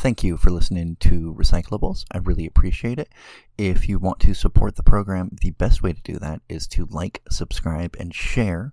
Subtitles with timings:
[0.00, 2.06] Thank you for listening to Recyclables.
[2.10, 3.10] I really appreciate it.
[3.58, 6.86] If you want to support the program, the best way to do that is to
[6.86, 8.72] like, subscribe, and share.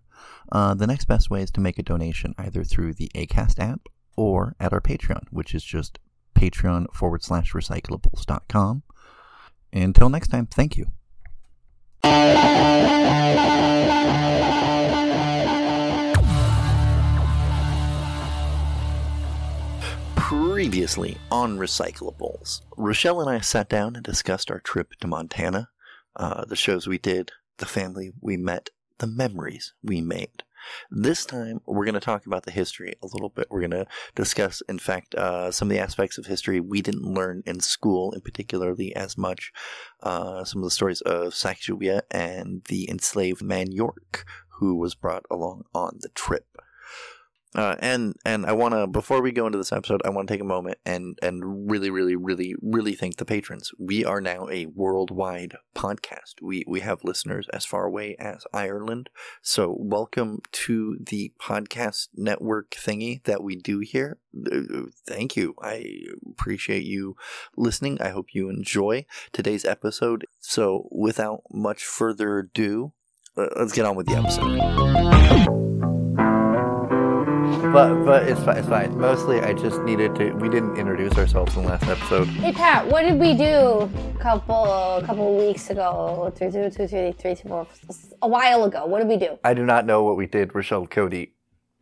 [0.54, 3.90] Uh, the next best way is to make a donation either through the ACAST app
[4.16, 6.00] or at our Patreon, which is just
[6.34, 8.84] patreon forward slash recyclables.com.
[9.74, 10.86] Until next time, thank you.
[20.58, 25.70] Previously on Recyclables, Rochelle and I sat down and discussed our trip to Montana,
[26.16, 30.42] uh, the shows we did, the family we met, the memories we made.
[30.90, 33.46] This time, we're going to talk about the history a little bit.
[33.52, 37.06] We're going to discuss, in fact, uh, some of the aspects of history we didn't
[37.06, 39.52] learn in school, in particularly as much.
[40.02, 44.26] Uh, some of the stories of Sacagawea and the enslaved man York,
[44.58, 46.48] who was brought along on the trip.
[47.56, 50.34] Uh, and and I want to before we go into this episode, I want to
[50.34, 53.72] take a moment and and really really really really thank the patrons.
[53.80, 56.36] We are now a worldwide podcast.
[56.42, 59.10] We we have listeners as far away as Ireland.
[59.42, 64.18] So welcome to the podcast network thingy that we do here.
[65.08, 65.56] Thank you.
[65.62, 67.16] I appreciate you
[67.56, 68.02] listening.
[68.02, 70.28] I hope you enjoy today's episode.
[70.40, 72.92] So without much further ado,
[73.38, 75.64] uh, let's get on with the episode.
[77.78, 78.58] But but it's fine.
[78.58, 78.98] It's fine.
[79.00, 80.32] Mostly, I just needed to.
[80.32, 82.26] We didn't introduce ourselves in the last episode.
[82.26, 86.34] Hey Pat, what did we do a couple a couple weeks ago?
[86.36, 87.68] Two, two, two, three, three, two, four,
[88.24, 88.88] a while ago.
[88.88, 89.38] What did we do?
[89.44, 90.56] I do not know what we did.
[90.56, 91.28] Rochelle Cote.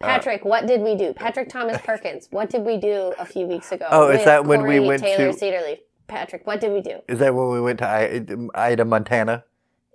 [0.02, 1.14] Patrick, what did we do?
[1.14, 3.88] Patrick Thomas Perkins, what did we do a few weeks ago?
[3.90, 5.80] Oh, is that when we Corey went Taylor to- Cedarleaf?
[6.08, 7.00] Patrick, what did we do?
[7.08, 9.46] Is that when we went to I- Ida, Montana?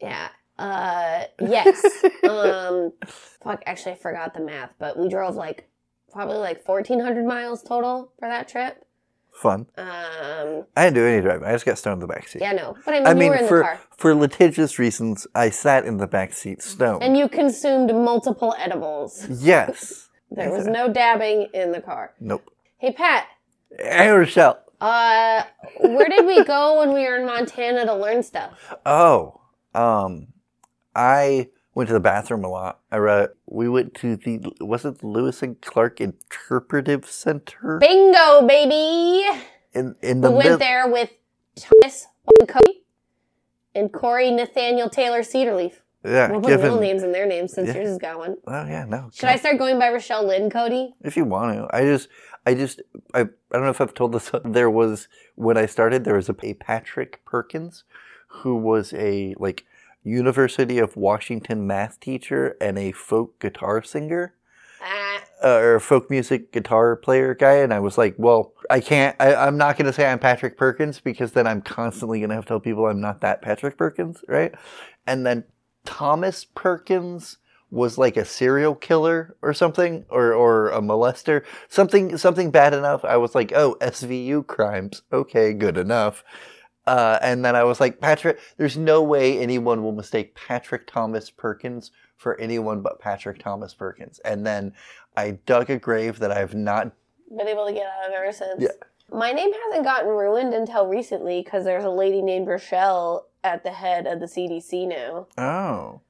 [0.01, 0.29] Yeah.
[0.59, 1.85] Uh, yes.
[2.29, 2.93] um,
[3.43, 3.63] fuck.
[3.67, 5.70] Actually, I forgot the math, but we drove like
[6.13, 8.85] probably like fourteen hundred miles total for that trip.
[9.33, 9.67] Fun.
[9.79, 11.47] Um, I didn't do any driving.
[11.49, 12.43] I just got stoned in the back seat.
[12.43, 13.81] yeah, no, but I mean, I mean, were in for the car.
[13.97, 17.03] for litigious reasons, I sat in the back seat stoned.
[17.03, 19.27] And you consumed multiple edibles.
[19.43, 20.09] yes.
[20.33, 22.13] There was no dabbing in the car.
[22.21, 22.45] Nope.
[22.79, 23.27] Hey Pat,
[23.77, 24.61] Hey, Rochelle.
[24.81, 25.43] uh,
[25.81, 28.75] where did we go when we were in Montana to learn stuff?
[28.87, 29.41] Oh,
[29.75, 30.29] um,
[30.95, 32.81] I went to the bathroom a lot.
[32.91, 33.31] I read.
[33.47, 39.25] We went to the was it the Lewis and Clark Interpretive Center Bingo, baby!
[39.73, 41.11] in in the We went mid- there with
[41.57, 42.07] Thomas
[42.49, 42.77] Cote
[43.75, 45.75] and Corey Nathaniel Taylor Cedarleaf.
[46.03, 46.65] Yeah, We'll put given.
[46.65, 47.75] middle names in their names since Yeah.
[47.75, 48.37] yours has got one.
[48.47, 49.11] Oh yeah, no.
[49.13, 50.93] Should I start going by Rochelle Lynn Cote?
[51.03, 52.09] If you want to, I just,
[52.47, 52.81] I just,
[53.13, 54.31] I, I don't know if I've told this.
[54.45, 57.85] There was when I started, there was a, a Patrick Perkins,
[58.29, 59.67] who was a like
[60.03, 64.35] University of Washington math teacher and a folk guitar singer.
[64.83, 69.15] Ah, uh, or folk music guitar player guy, and I was like, well, I can't.
[69.21, 72.37] I, I'm not going to say I'm Patrick Perkins because then I'm constantly going to
[72.37, 74.55] have to tell people I'm not that Patrick Perkins, right?
[75.07, 75.45] And then
[75.85, 77.39] Thomas Perkins
[77.71, 83.05] was like a serial killer or something, or or a molester, something something bad enough.
[83.05, 86.25] I was like, oh, SVU crimes, okay, good enough.
[86.91, 91.31] Uh, and then I was like, Patrick, there's no way anyone will mistake Patrick Thomas
[91.31, 94.19] Perkins for anyone but Patrick Thomas Perkins.
[94.25, 94.73] And then
[95.17, 96.91] I dug a grave that I've not.
[97.29, 98.61] been able to get out of ever since.
[98.61, 98.71] Yeah.
[99.17, 103.71] My name hasn't gotten ruined until recently because there's a lady named Rochelle at the
[103.71, 105.29] head of the CDC now.
[105.39, 106.01] Oh.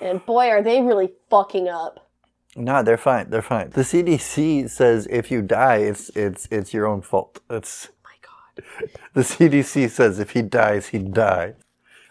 [0.00, 2.08] And boy, are they really fucking up.
[2.54, 3.30] No, they're fine.
[3.30, 3.70] They're fine.
[3.70, 7.40] The CDC says if you die, it's it's it's your own fault.
[7.50, 7.88] It's.
[9.14, 11.56] The CDC says if he dies, he died.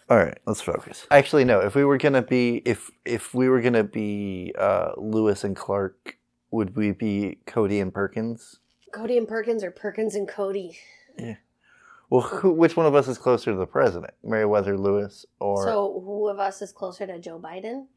[0.10, 1.06] All right, let's focus.
[1.12, 1.60] Actually, no.
[1.60, 6.18] If we were gonna be if if we were gonna be uh, Lewis and Clark,
[6.52, 8.60] would we be Cote and Perkins?
[8.94, 10.56] Cote and Perkins or Perkins and Cote?
[11.18, 11.36] Yeah.
[12.10, 16.02] Well, who, which one of us is closer to the president, Meriwether Lewis or So
[16.06, 17.88] who of us is closer to Joe Biden?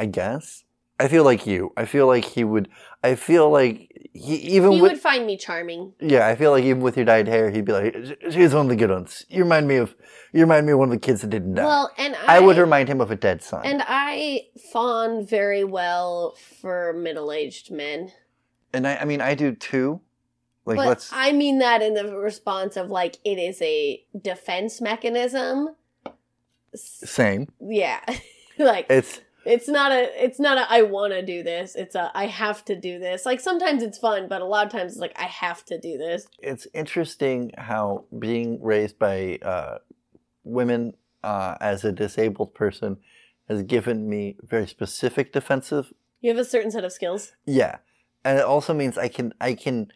[0.00, 0.64] I guess?
[1.04, 1.72] I feel like you.
[1.76, 2.68] I feel like he would.
[3.02, 5.92] I feel like he even He with would find me charming.
[6.00, 6.28] yeah.
[6.28, 8.76] I feel like even with your dyed hair, he'd be like, "Here's one of the
[8.76, 9.26] good ones.
[9.28, 9.94] You remind me of.
[10.32, 12.40] You remind me of one of the kids that didn't die." Well, and I, I
[12.40, 13.62] would remind him of a dead son.
[13.64, 14.42] and I
[14.72, 18.12] fawn very well for middle-aged men.
[18.72, 20.00] And I, I mean, I do too.
[20.64, 21.10] Like, but let's.
[21.12, 25.74] I mean that in the response of like it is a defense mechanism.
[26.74, 27.48] Same.
[27.60, 28.00] Yeah.
[28.58, 31.74] like It's it's not a it's not a I want to do this.
[31.74, 33.26] It's a I have to do this.
[33.26, 35.98] Like sometimes it's fun, but a lot of times it's like I have to do
[35.98, 36.26] this.
[36.40, 39.78] it's interesting how being raised by uh,
[40.44, 42.98] women uh, as a disabled person
[43.48, 47.32] has given me very specific defensive You have a certain set of skills.
[47.44, 47.78] Yeah,
[48.24, 49.92] and it also means I can I can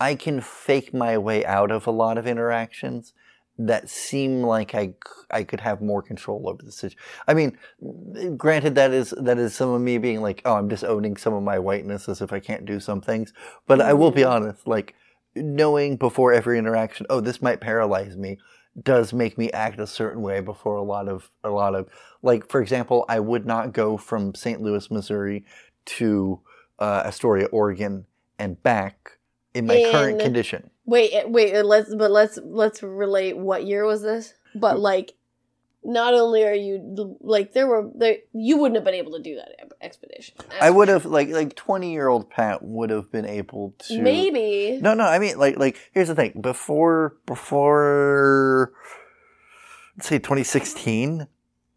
[0.00, 3.12] I can fake my way out of a lot of interactions
[3.58, 4.94] that seem like I,
[5.30, 6.98] I could have more control over the situation.
[7.26, 7.56] I mean,
[8.36, 11.34] granted that is that is some of me being like, oh, I'm just owning some
[11.34, 13.32] of my whiteness as if I can't do some things.
[13.66, 14.30] But I will be Mhm.
[14.30, 14.94] honest, like
[15.34, 18.38] knowing before every interaction, oh, this might paralyze me,
[18.82, 21.88] does make me act a certain way before a lot of a lot of
[22.22, 24.60] like, for example, I would not go from St.
[24.60, 25.44] Louis, Missouri,
[25.86, 26.40] to
[26.78, 28.06] uh, Astoria, Oregon,
[28.38, 29.18] and back
[29.56, 30.70] in my current condition.
[30.84, 31.54] Wait, eh, wait.
[31.54, 33.36] eh, Let's but let's let's relate.
[33.36, 34.34] What year was this?
[34.54, 35.14] But like,
[35.82, 39.36] not only are you like there were there you wouldn't have been able to do
[39.36, 39.48] that
[39.80, 40.34] expedition.
[40.38, 44.00] That's I would have like like twenty year old Pat would have been able to
[44.00, 44.78] maybe.
[44.80, 46.40] No, no, I mean like like here's the thing.
[46.40, 48.72] Before before
[49.96, 51.26] let's say 2016,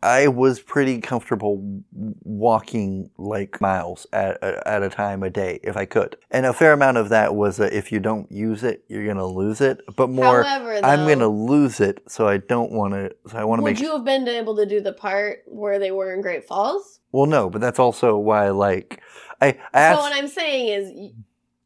[0.01, 5.85] I was pretty comfortable walking like miles at at a time a day if I
[5.85, 6.15] could.
[6.31, 9.17] And a fair amount of that was that if you don't use it, you're going
[9.17, 9.81] to lose it.
[9.95, 13.43] But more However, I'm going to lose it, so I don't want to so I
[13.43, 13.77] want to make.
[13.77, 17.01] Would you have been able to do the part where they were in Great Falls?
[17.11, 19.01] Well, no, but that's also why like
[19.41, 21.13] I I So what I'm saying is.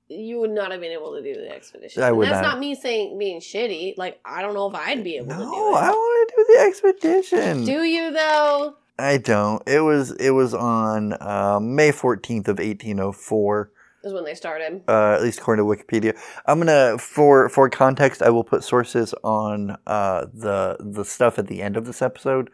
[0.09, 2.03] You would not have been able to do the expedition.
[2.03, 2.53] I And would that's not.
[2.55, 2.59] not.
[2.59, 3.93] me saying being shitty.
[3.97, 5.79] Like I don't know if I'd be able to do No, it.
[5.79, 7.65] I want to do the expedition.
[7.65, 8.75] Do you though?
[8.99, 9.63] I don't.
[9.67, 13.71] It was it was on uh, May fourteenth of eighteen oh four.
[14.03, 14.81] Is when they started.
[14.87, 16.17] Uh, at least according to Wikipedia.
[16.45, 21.47] I'm gonna for for context, I will put sources on uh, the the stuff at
[21.47, 22.49] the end of this episode.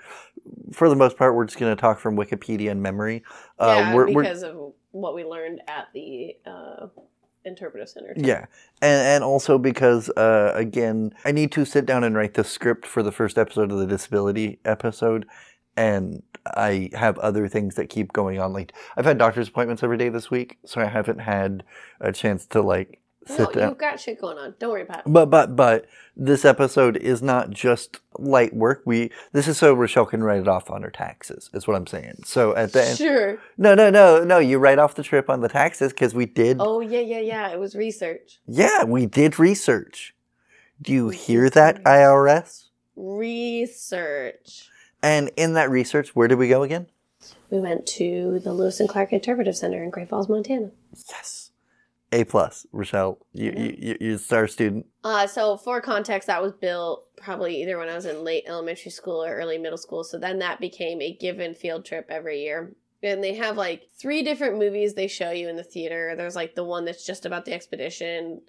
[0.71, 3.23] For the most part, we're just gonna talk from Wikipedia and memory.
[3.57, 4.55] Uh, yeah, we're, we're- because of
[4.91, 6.87] what we learned at the uh,
[7.45, 8.13] interpretive center.
[8.15, 8.45] Yeah,
[8.81, 12.85] and and also because uh, again, I need to sit down and write the script
[12.85, 15.25] for the first episode of the disability episode,
[15.75, 18.53] and I have other things that keep going on.
[18.53, 21.63] Like I've had doctor's appointments every day this week, so I haven't had
[21.99, 23.69] a chance to like No, down.
[23.69, 24.55] you've got shit going on.
[24.59, 25.03] Don't worry, Pat.
[25.05, 25.85] But but but
[26.15, 28.81] this episode is not just light work.
[28.85, 31.49] We this is so Rochelle can write it off on her taxes.
[31.53, 32.21] Is what I'm saying.
[32.25, 33.37] So at the end, Sure.
[33.57, 36.57] no no no no, you write off the trip on the taxes because we did
[36.59, 37.49] Oh yeah, yeah, yeah.
[37.49, 38.39] It was research.
[38.47, 40.15] Yeah, we did research.
[40.81, 42.69] Do you hear that, IRS?
[42.95, 44.69] Research.
[45.03, 46.87] And in that research, where did we go again?
[47.49, 50.71] We went to the Lewis and Clark Interpretive Center in Great Falls, Montana.
[51.09, 51.48] Yes.
[52.11, 53.19] A plus, Rochelle.
[53.33, 54.87] You, you, you, you're a star student.
[55.03, 58.91] Uh, so for context, that was built probably either when I was in late elementary
[58.91, 60.03] school or early middle school.
[60.03, 62.73] So then that became a given field trip every year.
[63.03, 66.15] And they have like three different movies they show you in the theater.
[66.17, 68.41] There's like the one that's just about the expedition.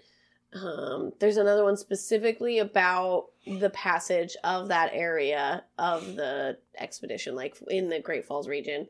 [0.52, 7.56] Um, there's another one specifically about the passage of that area of the expedition, like
[7.68, 8.88] in the Great Falls region.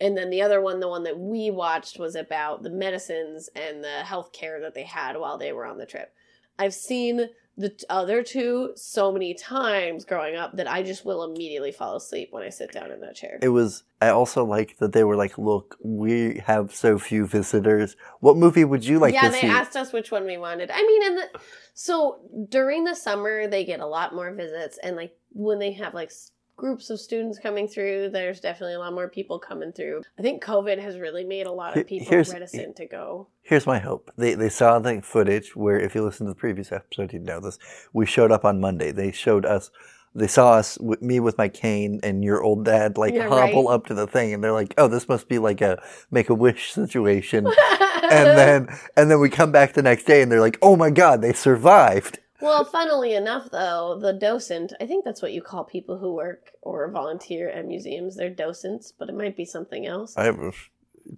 [0.00, 3.82] And then the other one, the one that we watched, was about the medicines and
[3.82, 6.12] the health care that they had while they were on the trip.
[6.58, 11.72] I've seen the other two so many times growing up that I just will immediately
[11.72, 13.40] fall asleep when I sit down in that chair.
[13.42, 17.96] It was, I also like that they were like, look, we have so few visitors.
[18.20, 19.46] What movie would you like yeah, to they see?
[19.48, 20.70] asked us which one we wanted.
[20.70, 21.40] I mean, in the
[21.74, 25.94] so during the summer they get a lot more visits, and like when they have
[25.94, 26.12] like
[26.58, 30.02] groups of students coming through, there's definitely a lot more people coming through.
[30.18, 33.28] I think COVID has really made a lot of people here's- reticent to go.
[33.42, 34.10] Here's my hope.
[34.18, 37.40] They, they saw the footage where, if you listen to the previous episode, you'd know
[37.40, 37.58] this.
[37.94, 38.92] We showed up on Monday.
[38.92, 39.70] They showed us,
[40.14, 43.66] they saw us, with me with my cane and your old dad, like Yeah, hobble
[43.68, 43.74] right.
[43.74, 44.34] up to the thing.
[44.34, 47.46] And they're like, oh, this must be like a make a wish situation.
[48.10, 50.90] and then and then we come back the next day and they're like, "Oh my
[50.90, 55.64] god, they survived." Well, funnily enough, though, the docent, I think that's what you call
[55.64, 58.16] people who work or volunteer at museums.
[58.16, 60.16] They're docents, but it might be something else.
[60.16, 60.38] I have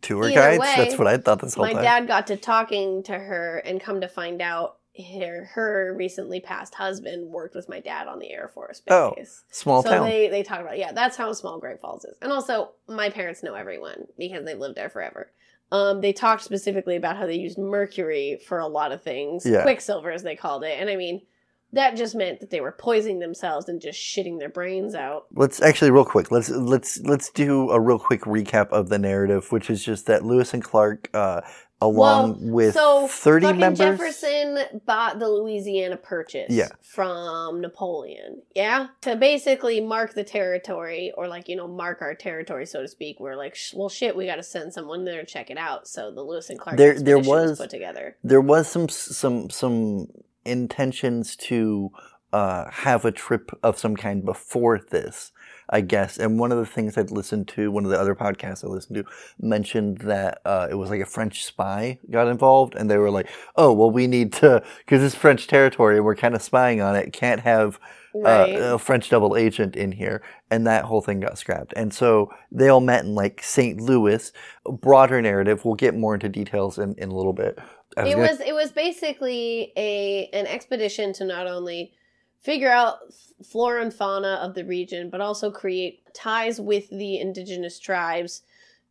[0.01, 0.61] tour Either guides.
[0.61, 1.83] way, That's what I thought this whole My time.
[1.83, 4.77] dad got to talking to her and come to find out
[5.19, 9.45] her, her recently passed husband worked with my dad on the Air Force Oh, base.
[9.51, 10.05] Small so town.
[10.09, 12.17] they they talk about yeah, that's how small Great Falls is.
[12.21, 15.31] And also, my parents know everyone because they've lived there forever.
[15.73, 19.63] Um, they talked specifically about how they used mercury for a lot of things, Yeah.
[19.63, 20.77] quicksilver as they called it.
[20.81, 21.23] And I mean,
[21.73, 25.27] that just meant that they were poisoning themselves and just shitting their brains out.
[25.35, 26.33] let's actually real quick.
[26.33, 30.25] Let's let's let's do a real quick recap of the narrative, which is just that
[30.25, 31.43] Lewis and Clark, uh,
[31.83, 33.79] along with so thirty fucking members.
[33.79, 36.69] Jefferson bought the Louisiana Purchase Yeah.
[36.83, 38.43] from Napoleon.
[38.55, 42.89] Yeah, to basically mark the territory, or like you know, mark our territory, so to
[42.89, 43.19] speak.
[43.21, 45.89] We're like, well, shit, we got to send someone there to check it out.
[45.89, 48.17] So the Lewis and Clark There- there expedition was- put together.
[48.23, 50.09] There was some some some
[50.45, 51.91] intentions to
[52.33, 55.33] uh, have a trip of some kind before this,
[55.71, 56.19] I guess.
[56.19, 58.97] And one of the things I'd listened to, one of the other podcasts I listened
[58.97, 59.05] to,
[59.41, 63.29] mentioned that uh, it was like a French spy got involved, and they were like,
[63.57, 66.97] "Oh, well, we need to because it's French territory, and we're kind of spying on
[66.97, 67.13] it.
[67.13, 67.79] Can't have."
[68.13, 68.57] Right.
[68.61, 71.73] Uh, a French double agent in here, and that whole thing got scrapped.
[71.77, 73.81] And so they all met in like St.
[73.81, 74.33] Louis.
[74.69, 75.65] Broader narrative.
[75.65, 77.61] We'll get more into details in, in a little bit.
[77.97, 81.93] I it gonna- was it was basically a an expedition to not only
[82.43, 82.99] figure out
[83.45, 88.43] flora and fauna of the region but also create ties with the indigenous tribes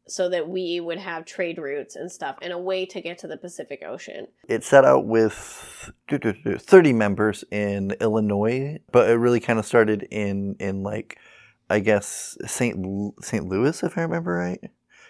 [0.08, 3.28] so that we would have trade routes and stuff and a way to get to
[3.28, 4.28] the Pacific Ocean.
[4.48, 10.56] it set out with 30 members in Illinois, but it really kind of started in
[10.60, 11.18] in like
[11.70, 12.84] I guess St.
[12.84, 13.46] L- St.
[13.48, 14.60] Louis if I remember right.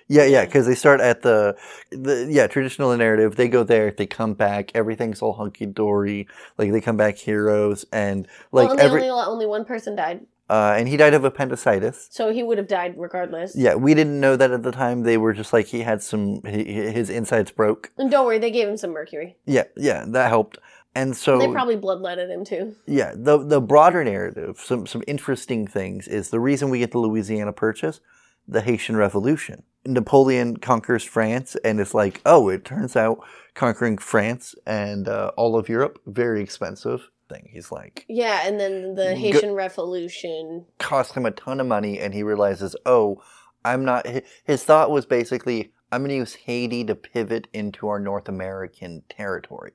[0.09, 1.55] Yeah, yeah, because they start at the,
[1.91, 3.35] the yeah traditional narrative.
[3.35, 6.27] They go there, they come back, everything's all hunky dory.
[6.57, 10.25] Like they come back heroes, and like well, and every only only one person died,
[10.49, 12.07] uh, and he died of appendicitis.
[12.09, 13.55] so he would have died regardless.
[13.55, 15.03] Yeah, we didn't know that at the time.
[15.03, 17.91] They were just like he had some his insides broke.
[17.99, 19.37] And don't worry, they gave him some mercury.
[19.45, 20.57] Yeah, yeah, that helped.
[20.95, 22.75] And so they probably bloodletted him too.
[22.87, 26.97] Yeah, the the broader narrative, some some interesting things is the reason we get the
[26.97, 27.99] Louisiana Purchase,
[28.47, 29.61] the Haitian Revolution.
[29.85, 33.19] Napoleon conquers France, and it's like, oh, it turns out
[33.53, 37.49] conquering France and uh, all of Europe very expensive thing.
[37.51, 40.65] He's like, Yeah, and then the Go- Haitian Revolution.
[40.79, 43.21] cost him a ton of money, and he realizes, oh,
[43.65, 44.05] I'm not.
[44.43, 49.03] His thought was basically, I'm going to use Haiti to pivot into our North American
[49.09, 49.73] territory,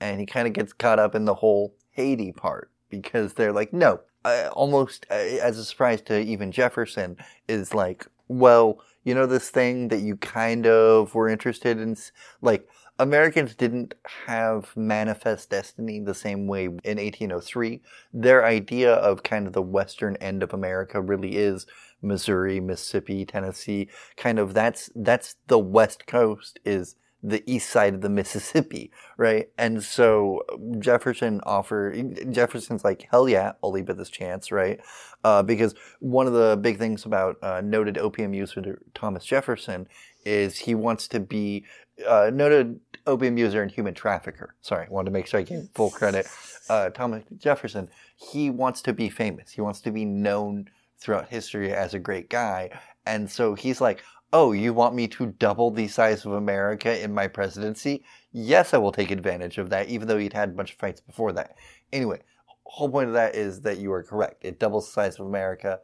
[0.00, 3.72] and he kind of gets caught up in the whole Haiti part because they're like,
[3.72, 4.00] no.
[4.24, 9.48] Uh, almost uh, as a surprise to even Jefferson is like, well, you know this
[9.48, 11.96] thing that you kind of were interested in,
[12.42, 12.68] like.
[12.98, 13.94] Americans didn't
[14.26, 17.82] have manifest destiny the same way in 1803
[18.14, 21.66] their idea of kind of the western end of America really is
[22.02, 23.88] Missouri, Mississippi, Tennessee.
[24.16, 26.96] Kind of that's that's the west coast is
[27.28, 29.48] the east side of the Mississippi, right?
[29.58, 30.42] And so
[30.78, 31.94] Jefferson offer
[32.30, 34.80] Jefferson's like hell yeah, I'll leave it this chance, right?
[35.24, 39.88] Uh, because one of the big things about uh, noted opium user Thomas Jefferson
[40.24, 41.64] is he wants to be
[42.06, 44.54] uh, noted opium user and human trafficker.
[44.60, 46.28] Sorry, I wanted to make sure I gave full credit.
[46.68, 49.52] Uh, Thomas Jefferson, he wants to be famous.
[49.52, 50.68] He wants to be known
[50.98, 52.70] throughout history as a great guy.
[53.06, 54.02] And so he's like,
[54.38, 58.04] Oh, you want me to double the size of America in my presidency?
[58.32, 61.00] Yes, I will take advantage of that, even though he'd had a bunch of fights
[61.00, 61.56] before that.
[61.90, 62.20] Anyway,
[62.64, 64.44] whole point of that is that you are correct.
[64.44, 65.80] It doubles the size of America.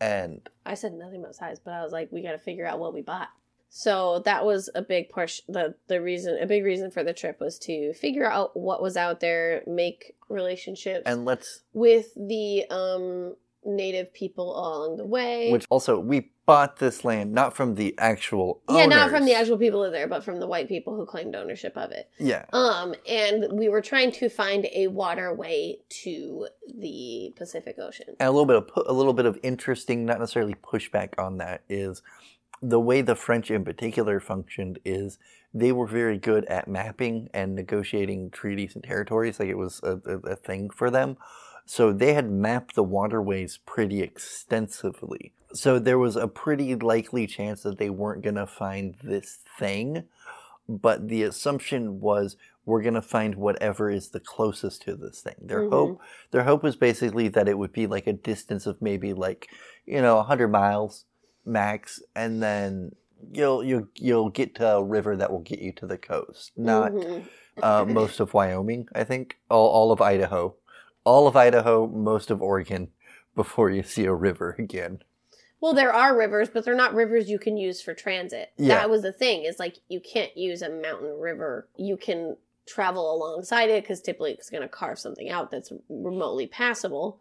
[0.00, 2.80] And I said nothing about size, but I was like, we got to figure out
[2.80, 3.28] what we bought.
[3.68, 5.40] So that was a big push.
[5.46, 8.96] the The reason, a big reason for the trip was to figure out what was
[8.96, 15.50] out there, make relationships and let's with the um native people along the way.
[15.50, 19.56] which also we bought this land not from the actual yeah, not from the actual
[19.56, 22.10] people there, but from the white people who claimed ownership of it.
[22.18, 22.44] Yeah.
[22.52, 28.06] Um, and we were trying to find a waterway to the Pacific Ocean.
[28.18, 31.62] And a little bit of a little bit of interesting, not necessarily pushback on that
[31.68, 32.02] is
[32.60, 35.18] the way the French in particular functioned is
[35.52, 39.38] they were very good at mapping and negotiating treaties and territories.
[39.38, 41.16] Like it was a, a, a thing for them.
[41.66, 45.32] So they had mapped the waterways pretty extensively.
[45.54, 50.04] So there was a pretty likely chance that they weren't going to find this thing.
[50.68, 55.34] But the assumption was we're going to find whatever is the closest to this thing.
[55.40, 55.70] Their Mhm.
[55.70, 56.00] hope
[56.30, 59.48] their hope was basically that it would be like a distance of maybe like
[59.84, 61.04] you know 100 miles
[61.44, 62.94] max and then
[63.32, 66.92] you'll you'll you'll get to a river that will get you to the coast not
[66.92, 67.24] Mhm.
[67.60, 70.54] uh, most of wyoming i think all, all of idaho
[71.04, 72.88] all of idaho most of oregon
[73.34, 75.02] before you see a river again
[75.62, 78.52] Well, there are rivers, but they're not rivers you can use for transit.
[78.58, 78.74] Yeah.
[78.74, 79.44] That was the thing.
[79.44, 81.68] Is like you can't use a mountain river.
[81.76, 86.48] You can travel alongside it because typically it's going to carve something out that's remotely
[86.48, 87.20] passable.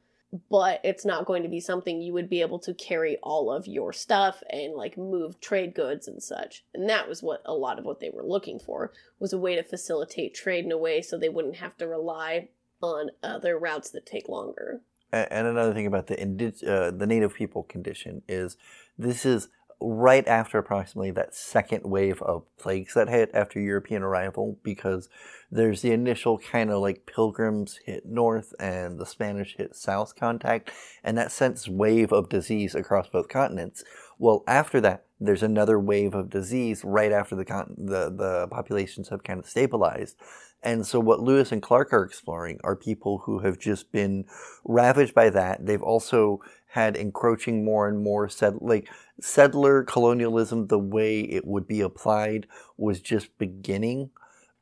[0.50, 3.68] But it's not going to be something you would be able to carry all of
[3.68, 6.64] your stuff and like move trade goods and such.
[6.74, 9.56] And that was what a lot of what they were looking for was a way
[9.56, 12.48] to facilitate trade in a way so they wouldn't have to rely
[12.82, 14.82] on other routes that take longer.
[15.12, 18.56] And another thing about the indi- uh, the native people condition is
[18.98, 19.50] this is
[19.82, 25.10] right after approximately that second wave of plagues that hit after European arrival because
[25.50, 30.72] there's the initial kind of like pilgrims hit north and the Spanish hit south contact
[31.04, 33.84] and that sends wave of disease across both continents.
[34.20, 39.10] Well, after that, there's another wave of disease right after the con- the the populations
[39.10, 40.16] have kind of stabilized.
[40.64, 44.26] And so what Lewis and Clark are exploring are people who have just been
[44.64, 45.66] ravaged by that.
[45.66, 48.88] They've also had encroaching more and more like
[49.20, 54.12] settler colonialism the way it would be applied was just beginning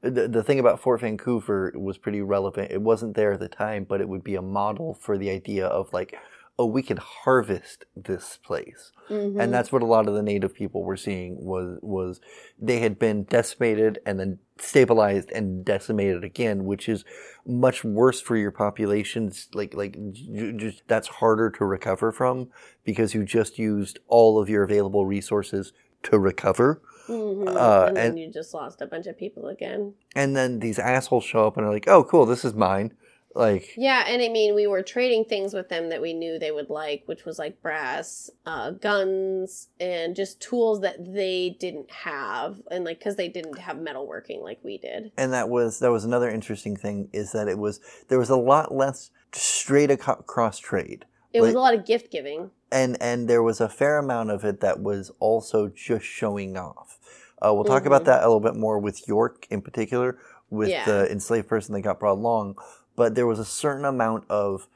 [0.02, 2.72] the, the thing about Fort Vancouver was pretty relevant.
[2.72, 5.68] It wasn't there at the time, but it would be a model for the idea
[5.68, 6.18] of like,
[6.60, 9.40] oh, we could harvest this place, Mhm.
[9.42, 12.20] and that's what a lot of the native people were seeing was was
[12.60, 17.06] they had been decimated and then stabilized and decimated again, which is
[17.48, 19.48] much worse for your populations.
[19.54, 22.50] Like like you just that's harder to recover from
[22.84, 25.72] because you just used all of your available resources
[26.04, 26.82] to recover.
[27.08, 27.48] Mhm.
[27.56, 29.94] uh, and then and- you just lost a bunch of people again.
[30.16, 32.94] And then these assholes show up and are like, "Oh, cool, this is mine."
[33.40, 36.52] Like, Yeah, and I mean, we were trading things with them that we knew they
[36.52, 42.62] would like, which was like brass, uh, guns, and just tools that they didn't have,
[42.70, 45.14] and like because they didn't have metalworking like we did.
[45.18, 47.80] and that was that was another interesting thing is that it was
[48.10, 52.52] there was a lot less straight across trade, It was a lot of gift giving.
[52.74, 56.98] and and there was a fair amount of it that was also just showing off.
[57.42, 57.88] Uh, we'll talk Mhm.
[57.88, 60.18] about that a little bit more with York in particular,
[60.50, 60.84] with Yeah.
[60.84, 62.58] the enslaved person that got brought along.
[63.00, 64.68] But there was a certain amount of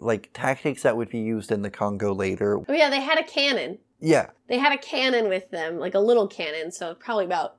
[0.00, 2.58] like tactics that would be used in the Congo later.
[2.68, 3.78] Oh yeah, they had a cannon.
[4.00, 7.56] Yeah, They had a cannon with them, like a little cannon, so probably about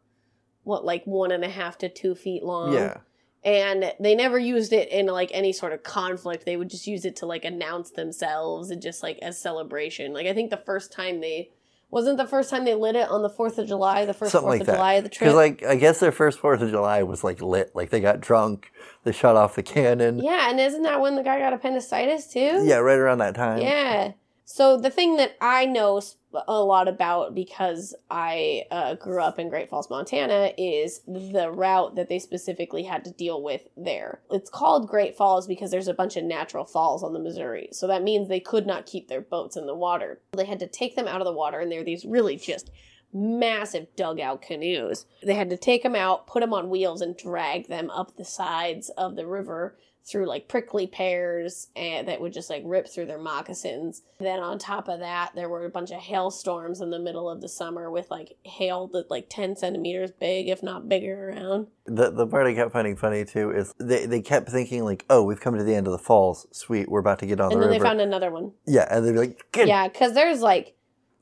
[0.64, 2.74] what, like one and a half to two feet long.
[2.74, 2.98] yeah.
[3.44, 7.06] and they never used it in like any sort of conflict they would just use
[7.06, 10.92] it to like announce themselves and just like as celebration like i think the first
[10.92, 11.50] time they
[11.92, 14.44] wasn't the first time they lit it on the 4th of july the first 4th
[14.44, 14.76] like of that.
[14.76, 17.42] july of the trip Because like I guess their first Fourth of July was like
[17.42, 17.72] lit.
[17.76, 18.72] Like they got drunk,
[19.04, 20.20] they shot off the cannon.
[20.20, 23.62] yeah and isn't that when the guy got appendicitis too Yeah, right around that time.
[23.62, 24.12] yeah
[24.52, 26.02] so the thing that i know
[26.48, 31.96] a lot about because i uh, grew up in great falls montana is the route
[31.96, 34.22] that they specifically had to deal with there.
[34.32, 37.70] It's called great falls because there's a bunch of natural falls on the missouri.
[37.72, 40.20] So that means they could not keep their boats in the water.
[40.34, 42.72] They had to take them out of the water and they're these really just
[43.14, 45.06] massive dugout canoes.
[45.24, 48.26] They had to take them out put them on wheels and drag them up the
[48.26, 49.78] sides of the river
[50.10, 54.02] through like prickly pears and that would just like rip through their moccasins.
[54.20, 57.42] Then on top of that, there were a bunch of hailstorms in the middle of
[57.42, 61.68] the summer with like hail that like ten centimeters big, if not bigger, around.
[61.86, 65.24] The the part I kept finding funny too is they, they kept thinking like, oh,
[65.24, 66.48] we've come to the end of the falls.
[66.52, 68.52] Sweet, we're about to get on the and then they found another one.
[68.66, 69.68] yeah, and they'd be like, Good.
[69.68, 70.76] Yeah, because there's like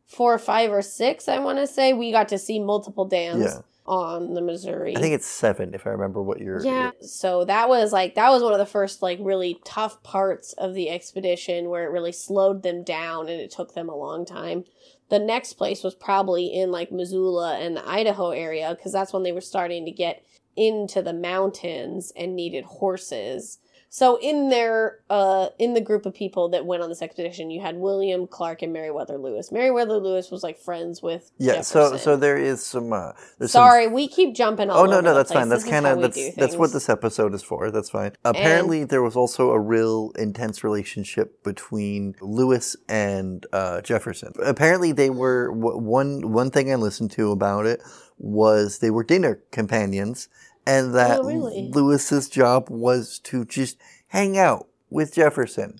[0.05, 1.27] four or five or six.
[1.27, 3.59] I want to say we got to see multiple dams Yeah.
[3.87, 4.95] On the Missouri.
[4.95, 6.63] I think it's seven if I remember what you're.
[6.63, 6.91] Yeah.
[7.01, 10.73] So that was like that was one of the first like really tough parts of
[10.73, 14.65] the expedition where it really slowed them down and it took them a long time.
[15.09, 19.23] The next place was probably in like Missoula and the Idaho area because that's when
[19.23, 20.23] they were starting to get
[20.57, 23.59] into the mountains and needed horses.
[23.89, 27.61] So in their uh in the group of people that went on this expedition, you
[27.61, 29.51] had William Clark and Meriwether Lewis.
[29.51, 32.03] Meriwether Lewis was like friends with Yeah, so Jefferson.
[32.03, 32.91] so there is some.
[32.91, 35.49] Uh, there's some Sorry, we keep jumping all Oh no, no, that's fine.
[35.49, 37.71] That's kind of that's that's what this episode is for.
[37.71, 38.11] That's fine.
[38.25, 44.33] Apparently, there was also a real intense relationship between Lewis and uh, Jefferson.
[44.43, 47.81] Apparently, they were one one thing I listened to about it
[48.19, 50.27] was they were dinner companions,
[50.67, 51.71] and that Oh, really?
[51.73, 53.77] Lewis's job was to just
[54.09, 55.79] hang out with Jefferson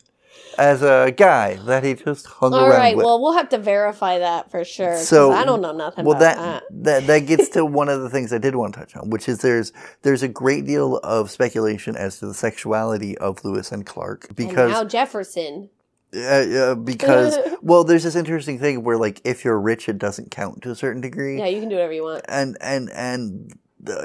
[0.57, 3.05] as a guy that he just hung All around right, with.
[3.05, 4.97] well, we'll have to verify that for sure.
[4.97, 6.83] So- I don't know nothing well about that, that.
[6.83, 9.29] that that gets to one of the things I did want to touch on, which
[9.29, 9.71] is there's
[10.01, 14.35] there's a great deal of speculation as to the sexuality of Lewis and Clark and
[14.35, 15.69] because now Jefferson.
[16.15, 20.31] uh, uh, because well there's this interesting thing where like if you're rich it doesn't
[20.31, 22.23] count to a certain degree Yeah, you can do whatever you want.
[22.27, 23.53] and and and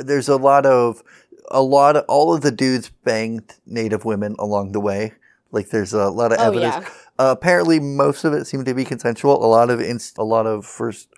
[0.04, 1.02] there's a lot of
[1.50, 5.12] a lot of all of the dudes banged native women along the way
[5.50, 8.74] like there's a lot of Oh evidence yeah, uh, apparently, most of it seemed to
[8.74, 9.44] be consensual.
[9.44, 11.08] A lot of inst- a lot of first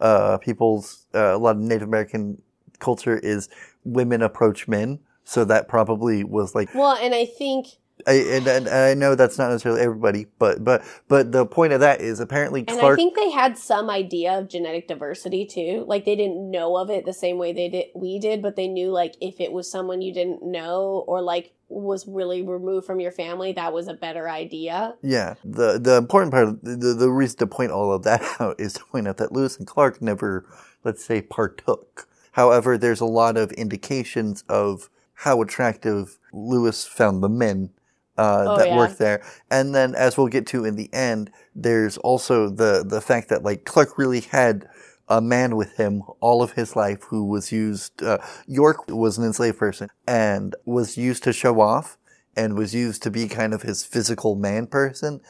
[0.00, 2.40] uh, people's, uh, a lot of Native American
[2.78, 3.48] culture is
[3.84, 5.00] women approach men.
[5.24, 7.66] So that probably was like, well, and I think,
[8.06, 11.80] I, and, and I know that's not necessarily everybody, but but but the point of
[11.80, 12.82] that is apparently Clark.
[12.82, 15.84] and I think they had some idea of genetic diversity too.
[15.86, 18.68] Like they didn't know of it the same way they did we did, but they
[18.68, 23.00] knew like if it was someone you didn't know or like was really removed from
[23.00, 24.94] your family, that was a better idea.
[25.02, 28.58] yeah, the the important part, of, the the reason to point all of that out
[28.58, 30.46] is to point out that Lewis and Clark never,
[30.84, 32.08] let's say, partook.
[32.32, 37.70] However, there's a lot of indications of how attractive Lewis found the men
[38.18, 38.76] uh, Oh, that yeah.
[38.76, 39.22] worked there.
[39.50, 43.42] And then, as we'll get to in the end, there's also the the fact that
[43.42, 44.68] like Clark really had
[45.08, 48.02] a man with him all of his life who was used.
[48.02, 51.96] Uh, York was an enslaved person and was used to show off
[52.36, 55.20] and was used to be kind of his physical man person.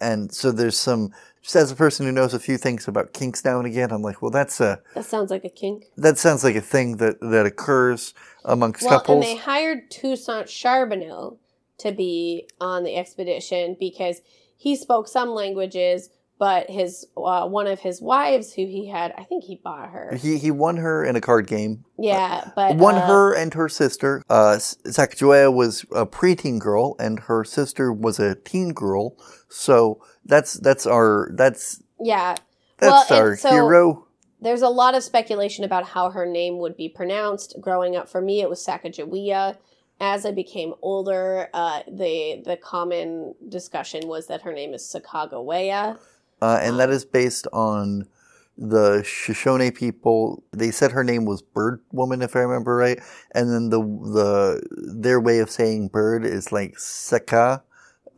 [0.00, 1.12] And so there's some.
[1.40, 4.02] Just as a person who knows a few things about kinks now and again, I'm
[4.02, 5.84] like, well, that's a That sounds like a kink.
[5.96, 8.12] that sounds like a thing that that occurs
[8.44, 9.14] amongst Well, couples.
[9.14, 11.38] and they hired Toussaint Charbonneau
[11.78, 14.20] to be on the expedition because
[14.56, 19.24] he spoke some languages, but his uh, one of his wives, who he had, I
[19.24, 20.14] think he bought her.
[20.20, 23.68] he he won her in a card game yeah, but won uh, her and her
[23.68, 24.22] sister.
[24.28, 29.16] Uh, Sacagawea was a preteen girl, and her sister was a teen girl.
[29.48, 32.34] So that's that's our that's Yeah,
[32.78, 34.06] that's Well, our so- hero.
[34.40, 37.56] there's a lot of speculation about how her name would be pronounced.
[37.60, 39.56] Growing up, for me, it was Sacagawea.
[40.00, 45.98] As I became older, uh, the the common discussion was that her name is Sacagawea.
[46.40, 48.06] Uh, and that is based on
[48.56, 50.42] the Shoshone people.
[50.52, 53.00] They said her name was Bird Woman, if I remember right.
[53.32, 57.62] And then the the their way of saying bird is like Seka.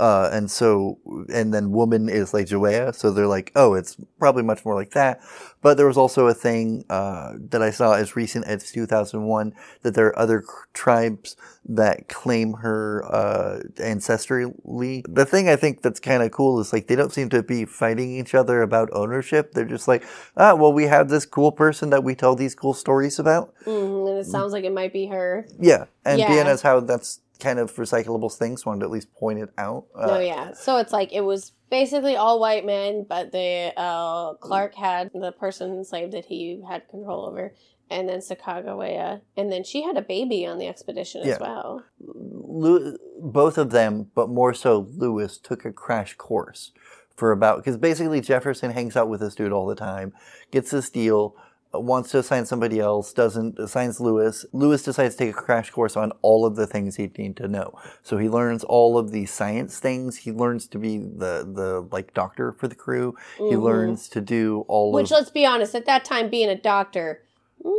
[0.00, 0.98] Uh, and so,
[1.32, 2.94] and then woman is like Joea.
[2.94, 5.20] So they're like, oh, it's probably much more like that.
[5.60, 9.94] But there was also a thing uh, that I saw as recent as 2001 that
[9.94, 11.36] there are other tribes
[11.68, 15.04] that claim her uh, ancestrally.
[15.06, 17.66] The thing I think that's kind of cool is like they don't seem to be
[17.66, 19.52] fighting each other about ownership.
[19.52, 20.02] They're just like,
[20.36, 23.52] ah, well, we have this cool person that we tell these cool stories about.
[23.64, 25.46] hmm and it sounds like it might be her.
[25.60, 26.28] Yeah, and Yeah.
[26.28, 29.86] being as how that's kind of recyclable things, wanted to at least point it out.
[29.94, 30.52] Uh, no, yeah.
[30.52, 35.32] So it's like it was basically all white men, but the uh, Clark had the
[35.32, 37.54] person enslaved that he had control over,
[37.90, 41.34] and then Sacagawea, and then she had a baby on the expedition Yeah.
[41.34, 41.84] as well.
[42.00, 46.72] Lew- both of them, but more so Lewis, took a crash course
[47.16, 50.12] for about because basically Jefferson hangs out with this dude all the time,
[50.50, 51.36] gets this deal,
[51.72, 54.44] wants to assign somebody else, doesn't assigns Lewis.
[54.52, 57.46] Lewis decides to take a crash course on all of the things he'd need to
[57.48, 57.78] know.
[58.02, 60.16] So he learns all of the science things.
[60.18, 63.16] He learns to be the the like doctor for the crew.
[63.38, 63.62] He Mhm.
[63.62, 66.56] learns to do all of Which, of let's be honest, at that time, being a
[66.60, 67.22] doctor,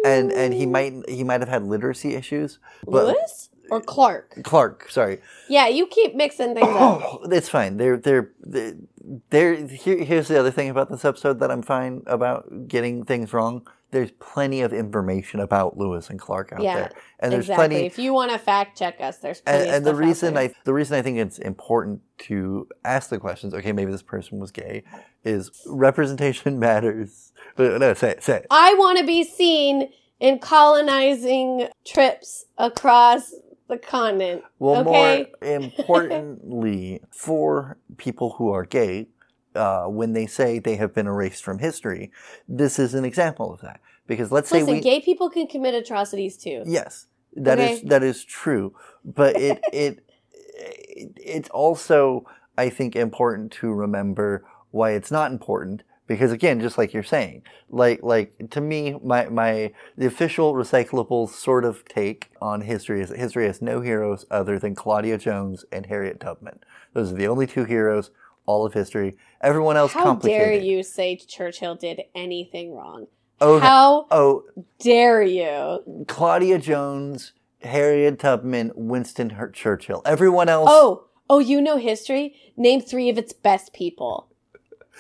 [0.05, 2.59] and and he mm, might he might have had literacy issues.
[2.85, 4.43] But Lewis or Clark.
[4.43, 5.19] Clark, sorry.
[5.49, 7.01] Yeah, you keep mixing things up.
[7.03, 7.77] Oh, it's fine.
[7.77, 8.75] They're they're they're,
[9.31, 13.33] they're here, here's the other thing about this episode that I'm fine about getting things
[13.33, 13.65] wrong.
[13.91, 17.67] There's plenty of information about Lewis and Clark out Yeah, there, and there's exactly.
[17.67, 17.85] plenty.
[17.87, 20.37] If you want to fact check us, there's plenty And, and the reason.
[20.37, 23.53] I the reason I think it's important to ask the questions.
[23.53, 24.83] Okay, maybe this person was gay.
[25.25, 27.31] Is representation matters?
[27.57, 28.23] No, say it.
[28.23, 28.47] Say it.
[28.49, 33.33] I want to be seen in colonizing trips across
[33.71, 34.43] the continent.
[34.59, 35.31] Well, Okay.
[35.41, 39.07] more importantly, for people who are gay,
[39.55, 42.11] uh, when they say they have been erased from history,
[42.47, 43.79] this is an example of that.
[44.07, 46.63] Because let's say Listen, we, gay people can commit atrocities too.
[46.65, 47.87] yes, that is Okay.
[47.87, 50.03] that is true, but it it,
[50.53, 52.25] it it's also
[52.57, 55.83] I think important to remember why it's not important.
[56.13, 61.29] Because again, just like you're saying, like like to me, my my the official recyclable
[61.29, 65.65] sort of take on history is that history has no heroes other than Claudia Jones
[65.71, 66.59] and Harriet Tubman.
[66.93, 68.11] Those are the only two heroes
[68.45, 69.15] all of history.
[69.41, 70.39] Everyone else How complicated.
[70.39, 73.07] dare you say Churchill did anything wrong?
[73.39, 74.43] Oh, How oh,
[74.79, 76.05] dare you?
[76.07, 80.01] Claudia Jones, Harriet Tubman, Winston Churchill.
[80.05, 80.69] Everyone else.
[80.71, 82.35] Oh, oh, you know history?
[82.55, 84.27] Name three of its best people.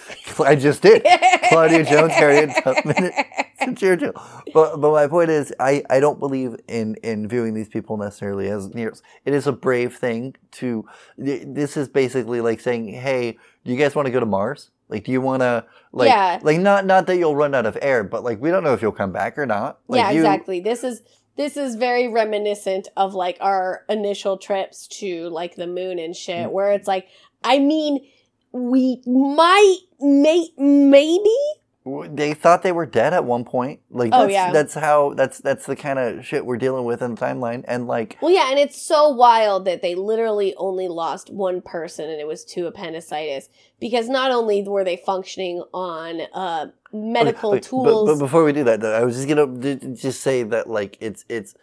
[0.39, 1.03] I just did.
[1.49, 3.11] Claudia Jones, Harriet Tubman,
[3.59, 4.13] and Churchill.
[4.53, 8.47] But but my point is, I, I don't believe in in viewing these people necessarily
[8.49, 9.01] as heroes.
[9.25, 10.85] It is a brave thing to.
[11.17, 14.71] This is basically like saying, hey, do you guys want to go to Mars?
[14.89, 16.39] Like, do you want to like Yeah.
[16.41, 18.81] like not not that you'll run out of air, but like we don't know if
[18.81, 19.79] you'll come back or not.
[19.87, 20.59] Like, yeah, you- exactly.
[20.59, 21.01] This is
[21.37, 26.47] this is very reminiscent of like our initial trips to like the moon and shit,
[26.47, 26.51] Mm.
[26.51, 27.07] where it's like,
[27.43, 28.05] I mean,
[28.51, 31.35] we might, may, maybe.
[31.83, 33.79] They thought they were dead at one point.
[33.89, 34.51] Like Oh, that's yeah.
[34.51, 37.65] that's how that's that's the kind of shit we're dealing with in the timeline.
[37.67, 42.07] And like Well, yeah, and it's so wild that they literally only lost one person,
[42.07, 47.63] and it was to appendicitis because not only were they functioning on uh, medical Wait,
[47.63, 48.09] but- tools.
[48.11, 50.97] But, before we do that, though, I was just gonna d- just say that like
[51.01, 51.55] it's it's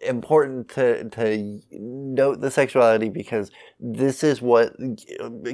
[0.00, 4.74] important to to note the sexuality because this is what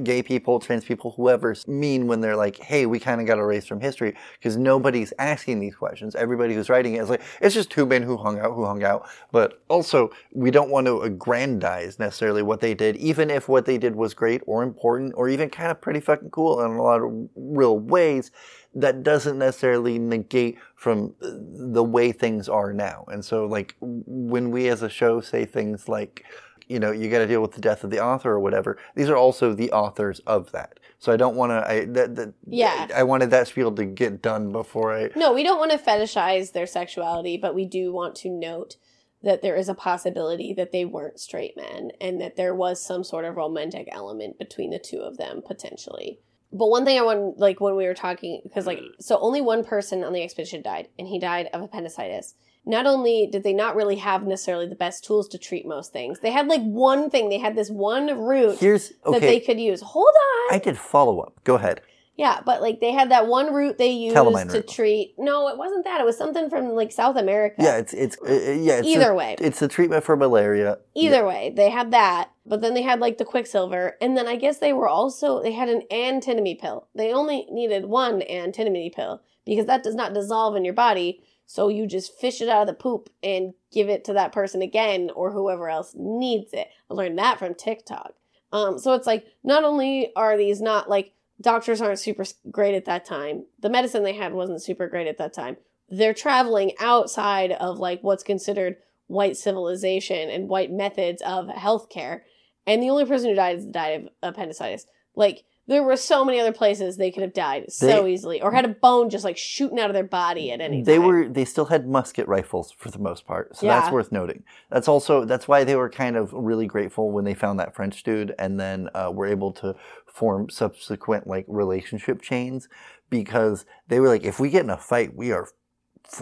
[0.04, 3.68] gay people, trans people, whoever mean when they're like, "Hey, we kind of got erased
[3.68, 6.14] from history," because nobody's asking these questions.
[6.14, 8.84] Everybody who's writing it is like, "It's just two men who hung out, who hung
[8.84, 13.64] out." But also, we don't want to aggrandize necessarily what they did, even if what
[13.64, 16.82] they did was great or important or even kind of pretty fucking cool in a
[16.82, 18.30] lot of real ways
[18.76, 23.06] that doesn't necessarily negate from the way things are now.
[23.08, 26.24] And so, like, when we as a show say things like,
[26.68, 29.08] you know, you got to deal with the death of the author or whatever, these
[29.08, 30.78] are also the authors of that.
[30.98, 31.70] So I don't want to.
[31.70, 32.88] I that, that, Yeah.
[32.94, 35.10] I wanted that spiel to get done before I.
[35.16, 38.76] No, we don't want to fetishize their sexuality, but we do want to note
[39.22, 43.02] that there is a possibility that they weren't straight men and that there was some
[43.02, 46.20] sort of romantic element between the two of them potentially.
[46.52, 48.88] But one thing I want, like when we were talking, because like, mm.
[49.00, 52.34] so only one person on the expedition died, and he died of appendicitis.
[52.64, 56.18] Not only did they not really have necessarily the best tools to treat most things,
[56.20, 57.28] they had like one thing.
[57.28, 59.80] They had this one root Here's that they could use.
[59.82, 60.06] Hold
[60.48, 60.54] on.
[60.54, 61.34] I did follow up.
[61.44, 61.80] Go ahead.
[62.16, 64.68] Yeah, but like they had that one route they used Calamine to root.
[64.68, 65.14] treat.
[65.18, 66.00] No, it wasn't that.
[66.00, 67.56] It was something from like South America.
[67.58, 68.78] Yeah, it's it's uh, uh, yeah.
[68.78, 69.36] It's Either a, way.
[69.38, 70.78] it's a treatment for malaria.
[70.94, 74.36] Either way, they had that, but then they had like the quicksilver, and then I
[74.36, 76.88] guess they were also they had an antimony pill.
[76.94, 81.20] They only needed one antimony pill because that does not dissolve in your body.
[81.44, 84.62] So you just fish it out of the poop and give it to that person
[84.62, 86.68] again or whoever else needs it.
[86.90, 88.14] I learned that from TikTok.
[88.52, 92.84] Um, so it's like not only are these not like doctors aren't super great at
[92.86, 93.44] that time.
[93.60, 95.56] The medicine they had wasn't super great at that time.
[95.88, 102.22] They're traveling outside of like what's considered white civilization and white methods of healthcare.
[102.66, 104.86] And the only person who died is died of appendicitis.
[105.14, 108.52] Like there were so many other places they could have died so They- easily, or
[108.52, 110.84] had a bone just like shooting out of their body at any time.
[110.84, 114.44] They were they still had musket rifles for the most part, so that's worth noting.
[114.70, 118.02] That's also that's why they were kind of really grateful when they found that French
[118.02, 119.74] dude, and then uh, were able to
[120.16, 122.68] form subsequent like relationship chains
[123.10, 125.46] because they were like, if we get in a fight, we are.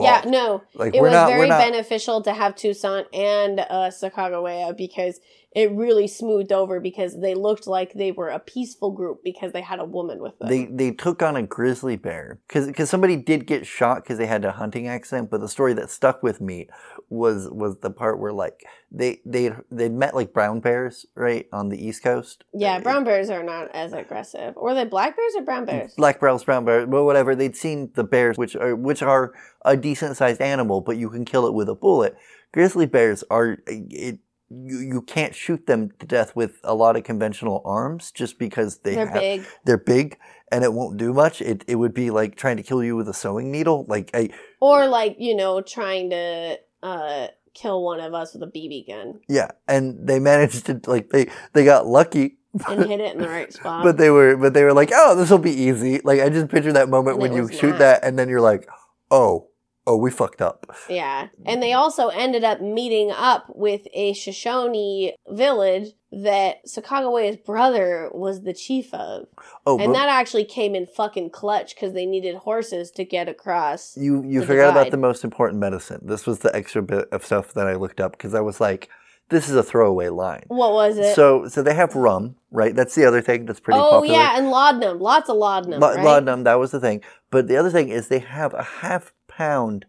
[0.01, 3.91] yeah, no, like it we're was not very not beneficial to have Toussaint and uh,
[3.91, 5.21] Sacagawea because
[5.55, 9.61] it really smoothed over because they looked like they were a peaceful group because they
[9.61, 10.49] had a woman with them.
[10.49, 14.27] they they took on a grizzly bear because because somebody did get shot because they
[14.27, 16.69] had a hunting accident but the story that stuck with me
[17.09, 21.69] was was the part where like they they they'd met like brown bears right on
[21.69, 24.55] the east coast yeah, brown bears are not as aggressive.
[24.57, 25.95] Or they black bears or brown bears?
[25.97, 29.33] black bears brown bears well whatever they'd seen the bears which are which are
[29.65, 32.17] a decent sized animal but you can kill it with a bullet
[32.53, 34.19] grizzly bears are it
[34.65, 38.79] you, you can't shoot them to death with a lot of conventional arms just because
[38.79, 39.47] they They're have, big.
[39.65, 40.19] they're big
[40.53, 41.41] and it won't do much.
[41.43, 43.87] It it would be like trying to kill you with a sewing needle.
[43.89, 48.47] Like I Or like, you know, trying to uh kill one of us with a
[48.47, 52.39] BB gun yeah, and they managed to like they they got lucky.
[52.69, 53.83] and hit it in the right spot.
[53.83, 56.01] But they were but they were like, oh, this will be easy.
[56.05, 57.79] Like I just picture that moment And when you shoot not.
[57.81, 58.69] that and then you're like,
[59.11, 59.49] oh,
[59.87, 60.67] oh, we fucked up.
[60.89, 61.29] Yeah.
[61.45, 68.43] And they also ended up meeting up with a Shoshone village that Sacagawea's brother was
[68.43, 69.27] the chief of.
[69.67, 73.97] Oh, And that actually came in fucking clutch because they needed horses to get across.
[73.97, 76.01] you you forgot about the most important medicine.
[76.05, 78.89] This was the extra bit of stuff that I looked up because I was like,
[79.31, 80.45] this is a throwaway line.
[80.49, 81.15] What was it?
[81.15, 82.75] So so they have rum, right?
[82.75, 84.15] That's the other thing that's pretty oh, popular.
[84.15, 85.01] yeah, and laudanum.
[85.01, 85.81] Lots of laudanum.
[85.81, 86.05] La- right?
[86.05, 87.03] Laudanum, that was the thing.
[87.31, 89.87] But the other thing is they have a half pound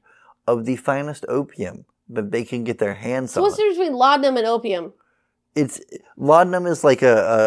[0.47, 3.43] of the finest opium that they can get their hands So on.
[3.43, 4.93] what's the difference between laudanum and opium?
[5.55, 5.79] It's
[6.17, 7.39] laudanum is like a, a,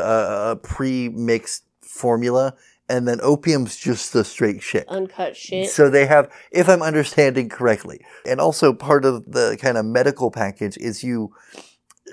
[0.48, 2.54] a, a pre-mixed formula,
[2.88, 4.88] and then opium's just the straight shit.
[4.88, 5.68] Uncut shit.
[5.70, 10.30] So they have, if I'm understanding correctly, and also part of the kind of medical
[10.30, 11.32] package is you.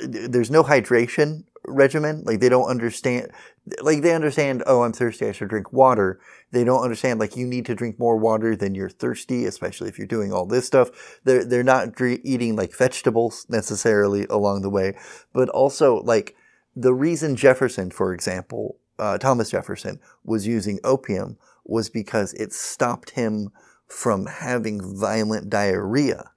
[0.03, 2.23] There's no hydration regimen.
[2.25, 3.31] Like they don't understand.
[3.81, 4.63] Like they understand.
[4.65, 5.27] Oh, I'm thirsty.
[5.27, 6.19] I should drink water.
[6.51, 7.19] They don't understand.
[7.19, 10.45] Like you need to drink more water than you're thirsty, especially if you're doing all
[10.45, 11.19] this stuff.
[11.23, 14.95] They're they're not dre- eating like vegetables necessarily along the way,
[15.33, 16.35] but also like
[16.75, 23.11] the reason Jefferson, for example, uh, Thomas Jefferson was using opium was because it stopped
[23.11, 23.49] him
[23.87, 26.31] from having violent diarrhea.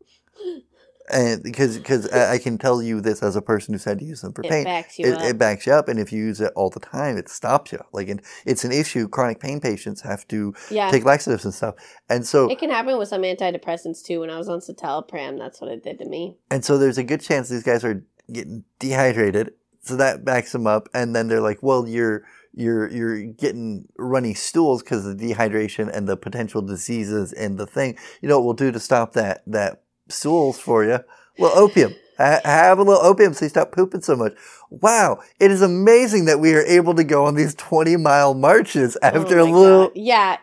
[1.11, 4.21] And because because I can tell you this as a person who's had to use
[4.21, 5.23] them for it pain, backs you it, up.
[5.23, 7.81] it backs you up, and if you use it all the time, it stops you.
[7.92, 9.09] Like, and it's an issue.
[9.09, 10.90] Chronic pain patients have to yeah.
[10.90, 11.75] take laxatives and stuff,
[12.09, 14.21] and so It can happen with some antidepressants too.
[14.21, 16.37] When I was on citalopram, that's what it did to me.
[16.51, 20.66] and so there's a good chance these guys are getting dehydrated, so that backs them
[20.66, 25.33] up, and then they're like, well, you're you're you're getting runny stools because of the
[25.33, 27.97] dehydration and the potential diseases and the thing.
[28.21, 30.99] You know what we'll do to stop that that stools for you?
[31.38, 31.94] Well, opium.
[32.18, 34.35] Ha- Have a little opium so you stop pooping so much.
[34.71, 38.97] Wow, it is amazing that we are able to go on these 20 mile marches
[39.03, 39.87] after Oh a little.
[39.88, 39.92] God.
[39.97, 40.37] Yeah.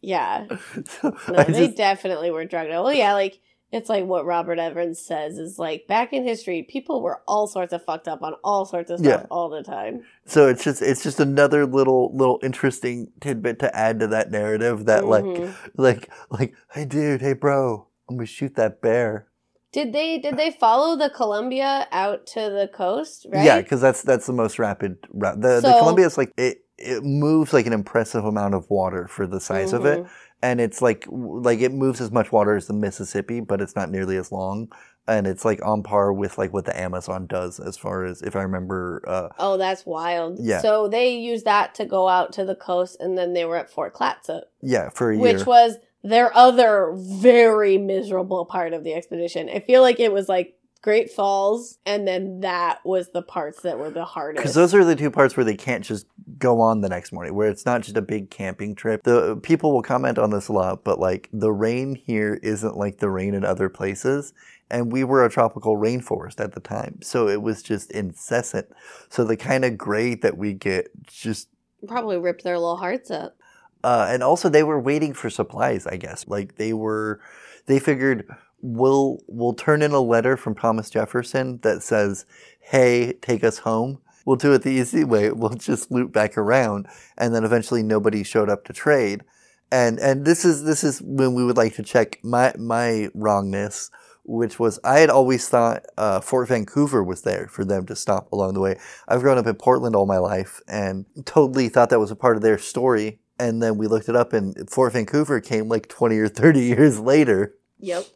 [0.00, 0.46] Yeah.
[1.02, 2.70] No, they just- definitely were drugged.
[2.70, 3.38] Well, yeah, like
[3.70, 7.72] It's like what Robert Evans says is like back in history, people were all sorts
[7.72, 9.26] of fucked up on all sorts of stuff Yeah.
[9.30, 10.02] all the time.
[10.26, 14.84] So it's just it's just another little little interesting tidbit to add to that narrative
[14.86, 15.54] that like Mhm.
[15.78, 19.26] like like hey dude, hey bro, I'm gonna shoot that bear.
[19.72, 23.26] Did they did they follow the Columbia out to the coast?
[23.30, 23.44] Right.
[23.44, 25.40] Yeah, because that's that's the most rapid route.
[25.40, 29.26] The the Columbia is like it it moves like an impressive amount of water for
[29.26, 30.08] the size of it, Mhm.
[30.42, 33.90] and it's like like it moves as much water as the Mississippi, but it's not
[33.90, 34.68] nearly as long,
[35.08, 38.36] and it's like on par with like what the Amazon does as far as if
[38.36, 39.02] I remember.
[39.06, 40.38] Uh, Oh, that's wild.
[40.38, 40.60] Yeah.
[40.60, 43.70] So they used that to go out to the coast, and then they were at
[43.70, 45.22] Fort Clatsop, yeah, for a year.
[45.22, 49.48] which was their other very miserable part of the expedition.
[49.48, 53.78] I feel like it was like Great Falls, and then that was the parts that
[53.78, 54.42] were the hardest.
[54.42, 56.06] Because those are the two parts where they can't just
[56.38, 59.04] go on the next morning, where it's not just a big camping trip.
[59.04, 62.98] The people will comment on this a lot, but like the rain here isn't like
[62.98, 64.34] the rain in other places.
[64.70, 68.66] And we were a tropical rainforest at the time, so it was just incessant.
[69.08, 71.48] So the kind of gray that we get just
[71.86, 73.36] probably ripped their little hearts up.
[73.84, 76.26] Uh, and also they were waiting for supplies, I guess.
[76.28, 77.20] Like they were,
[77.66, 78.26] they figured
[78.60, 82.24] we'll we'll turn in a letter from Thomas Jefferson that says,
[82.60, 85.32] "Hey, take us home." We'll do it the easy way.
[85.32, 86.86] We'll just loop back around,
[87.18, 89.22] and then eventually nobody showed up to trade.
[89.70, 93.90] And and this is this is when we would like to check my my wrongness,
[94.24, 98.30] which was I had always thought uh, Fort Vancouver was there for them to stop
[98.32, 98.78] along the way.
[99.08, 102.36] I've grown up in Portland all my life and totally thought that was a part
[102.36, 103.18] of their story.
[103.38, 107.00] And then we looked it up, and Fort Vancouver came like 20 or 30 years
[107.00, 107.54] later.
[107.78, 108.06] Yep.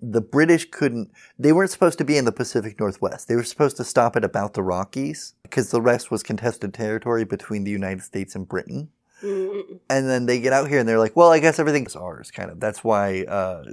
[0.00, 3.26] The British couldn't, they weren't supposed to be in the Pacific Northwest.
[3.26, 7.24] They were supposed to stop at about the Rockies because the rest was contested territory
[7.24, 8.90] between the United States and Britain.
[9.22, 9.78] Mm.
[9.88, 12.50] And then they get out here and they're like, well, I guess everything's ours, kind
[12.50, 12.60] of.
[12.60, 13.64] That's why uh,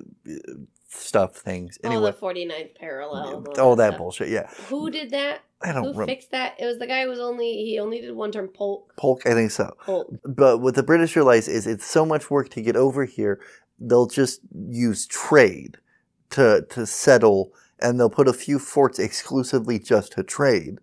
[0.87, 1.77] stuff things.
[1.83, 3.37] All Anyway, the 49th parallel.
[3.47, 3.97] and all that stuff.
[3.97, 4.29] bullshit.
[4.29, 4.47] Yeah.
[4.69, 5.41] Who did that?
[5.63, 6.05] I don't Who remember.
[6.05, 6.55] fixed that?
[6.59, 8.93] It was the guy who was only he only did one term Polk.
[8.97, 9.71] Polk, I think so.
[9.85, 10.13] Polk.
[10.25, 13.39] But what the British realize is it's so much work to get over here,
[13.79, 15.77] they'll just use trade
[16.31, 20.77] to to settle and they'll put a few forts exclusively just to trade.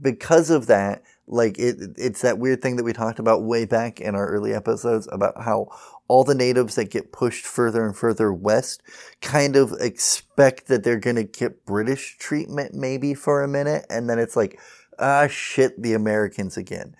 [0.00, 4.00] Because of that, like it it's that weird thing that we talked about way back
[4.00, 5.68] in our early episodes about how
[6.08, 8.82] all the natives that get pushed further and further west
[9.20, 14.08] kind of expect that they're going to get British treatment maybe for a minute and
[14.08, 14.58] then it's like
[14.98, 16.94] ah shit the Americans again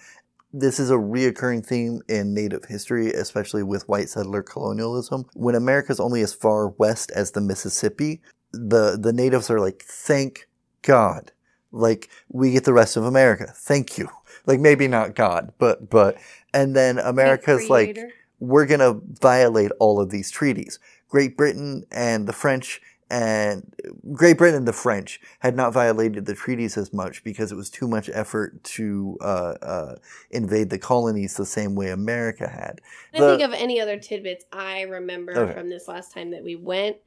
[0.53, 5.27] this is a reoccurring theme in Native history, especially with white settler colonialism.
[5.35, 10.49] When America's only as far west as the Mississippi, the, the natives are like, thank
[10.83, 11.33] God.
[11.73, 13.53] Like, we get the rest of America.
[13.55, 14.09] Thank you.
[14.47, 16.17] Like, maybe not God, but, but,
[16.55, 17.99] and then America's like,
[18.41, 20.79] we're going to violate all of these treaties.
[21.09, 23.75] Great Britain and the French and
[24.13, 27.71] Great Britain and the French had not violated the treaties as much because it was
[27.71, 29.95] too much effort to uh, uh,
[30.31, 32.81] invade the colonies the same way America had.
[33.15, 35.55] I The- think of any other tidbits I remember Okay.
[35.55, 36.99] from this last time that we went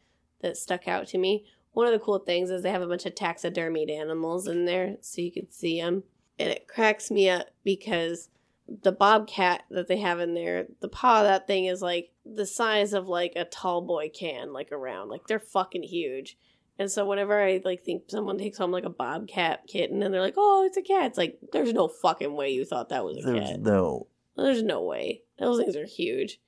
[0.41, 1.45] that stuck out to me.
[1.74, 4.98] One of the cool things is they have a bunch of taxidermied animals in there
[5.02, 6.04] so you can see them.
[6.38, 8.30] And it cracks me up because
[8.68, 12.46] the bobcat that they have in there, the paw of that thing is like the
[12.46, 15.10] size of like a tall boy can, like around.
[15.10, 16.38] Like they're fucking huge.
[16.80, 20.22] And so whenever I like think someone takes home like a bobcat kitten and they're
[20.22, 23.18] like, "Oh, it's a cat," it's like there's no fucking way you thought that was
[23.18, 23.60] a There's cat.
[23.60, 24.08] no.
[24.36, 25.22] There's no way.
[25.38, 26.40] Those things are huge.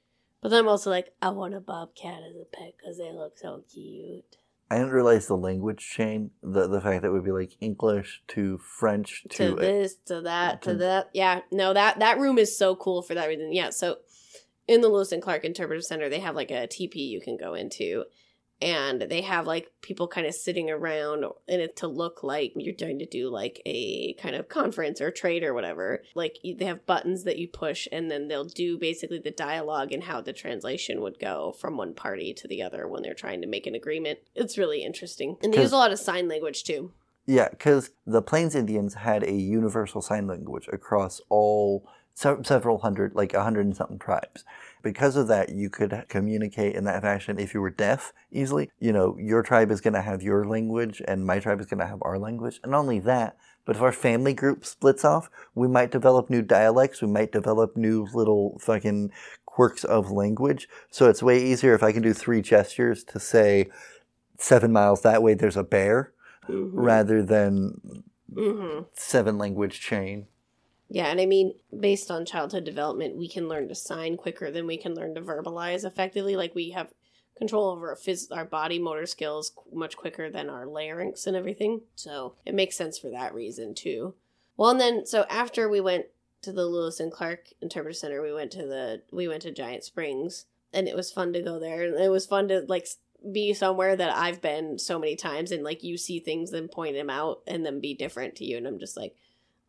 [0.42, 3.38] But then I'm also like, I want a bobcat as a pet because they look
[3.38, 4.38] so cute.
[4.74, 8.24] I didn't realize the language chain, the, the fact that it would be like English
[8.30, 9.56] to French To, to.
[9.56, 11.10] this, to that, to to- that.
[11.14, 13.54] Yeah, no, that that room is so cool for that reason.
[13.54, 13.98] Yeah, so
[14.68, 17.54] in the Lewis and Clark Interpretive Center, they have like a teepee you can go
[17.54, 18.06] into.
[18.64, 22.74] And they have like people kind of sitting around in it to look like you're
[22.74, 26.02] trying to do like a kind of conference or trade or whatever.
[26.16, 30.06] Like they have buttons that you push, and then they'll do basically the dialogue and
[30.06, 33.48] how the translation would go from one party to the other when they're trying to
[33.48, 34.20] make an agreement.
[34.34, 35.36] It's really interesting.
[35.44, 36.94] And they use a lot of sign language too.
[37.26, 43.34] Yeah, because the Plains Indians had a universal sign language across all several hundred, like
[43.34, 44.44] a hundred and something tribes.
[44.82, 48.70] Because of that, you could communicate in that fashion if you were deaf easily.
[48.80, 51.80] You know, your tribe is going to have your language and my tribe is going
[51.80, 52.60] to have our language.
[52.64, 56.42] And not only that, but if our family group splits off, we might develop new
[56.42, 57.02] dialects.
[57.02, 59.12] We might develop new little fucking
[59.46, 60.68] quirks of language.
[60.90, 63.70] So it's way easier if I can do three gestures to say,
[64.38, 66.12] seven miles that way, there's a bear
[66.50, 66.72] Mhm.
[66.74, 68.04] rather than
[68.34, 68.88] Mhm.
[68.94, 70.28] seven language chain.
[70.94, 74.68] Yeah, and I mean, based on childhood development, we can learn to sign quicker than
[74.68, 76.36] we can learn to verbalize effectively.
[76.36, 76.94] Like we have
[77.36, 81.82] control over our, phys- our body motor skills much quicker than our larynx and everything.
[81.96, 84.14] So it makes sense for that reason too.
[84.56, 86.06] Well, and then so after we went
[86.44, 89.84] to the Lewis and Clark Interpreter Center, we went to the we went to Giant
[89.84, 91.82] Springs, and it was fun to go there.
[91.82, 92.88] And it was fun to like
[93.32, 96.96] be somewhere that I've been so many times, and like you see things and point
[96.96, 98.58] them out, and then be different to you.
[98.58, 99.16] And I'm just like,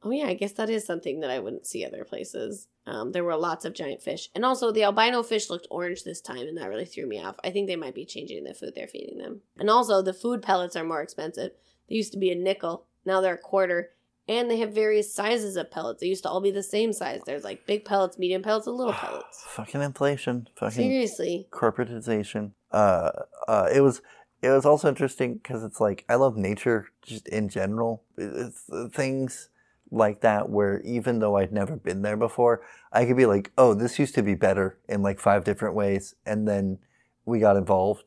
[0.04, 2.68] oh yeah, I guess that is something that I wouldn't see other places.
[2.86, 6.20] Um, there were lots of giant fish, and also the albino fish looked orange this
[6.20, 7.36] time, and that really threw me off.
[7.42, 10.42] I think they might be changing the food they're feeding them, and also the food
[10.42, 11.52] pellets are more expensive.
[11.88, 13.90] They used to be a nickel, now they're a quarter,
[14.28, 16.00] and they have various sizes of pellets.
[16.00, 17.20] They used to all be the same size.
[17.26, 19.44] There's like big pellets, medium pellets, and little pellets.
[19.48, 20.48] Fucking inflation.
[20.56, 22.52] Fucking Seriously, corporatization.
[22.70, 23.10] Uh,
[23.48, 24.02] uh, it was
[24.42, 28.02] it was also interesting because it's like I love nature just in general.
[28.16, 29.48] It's uh, things
[29.90, 32.62] like that where even though I'd never been there before,
[32.92, 36.14] I could be like, oh, this used to be better in like five different ways,
[36.24, 36.78] and then
[37.24, 38.04] we got involved,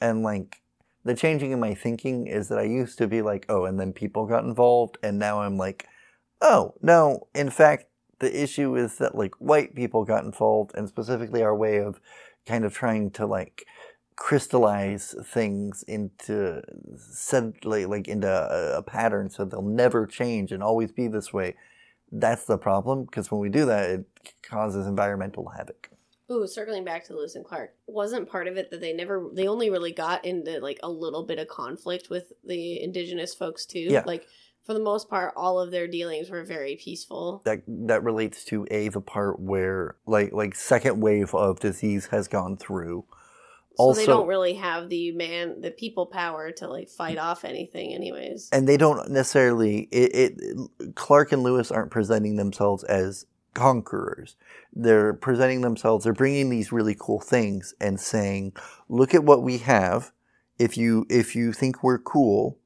[0.00, 0.62] and like
[1.04, 3.92] the changing in my thinking is that I used to be like, oh, and then
[3.92, 5.86] people got involved, and now I'm like,
[6.40, 7.84] oh no, in fact.
[8.20, 12.00] The issue is that like white people got involved, and specifically our way of
[12.48, 13.64] kind of trying to like
[14.18, 16.60] crystallize things into
[17.64, 21.54] like, like into a, a pattern so they'll never change and always be this way
[22.10, 24.04] that's the problem because when we do that it
[24.42, 25.90] causes environmental havoc
[26.30, 29.48] Ooh, circling back to Lewis and Clark, wasn't part of it that they never they
[29.48, 33.78] only really got into like a little bit of conflict with the indigenous folks too.
[33.78, 34.02] Yeah.
[34.04, 34.26] Like
[34.62, 37.40] for the most part, all of their dealings were very peaceful.
[37.46, 42.28] that that relates to a the part where like like second wave of disease has
[42.28, 43.06] gone through
[43.78, 47.94] So they don't really have the man the people power to like fight off anything
[47.94, 48.48] anyways.
[48.52, 54.36] and they don't necessarily it, it clark and lewis aren't presenting themselves as conquerors.
[54.72, 58.52] They're presenting themselves they're bringing these really cool things and saying
[58.88, 60.12] look at what we have.
[60.58, 62.58] If you if you think we're cool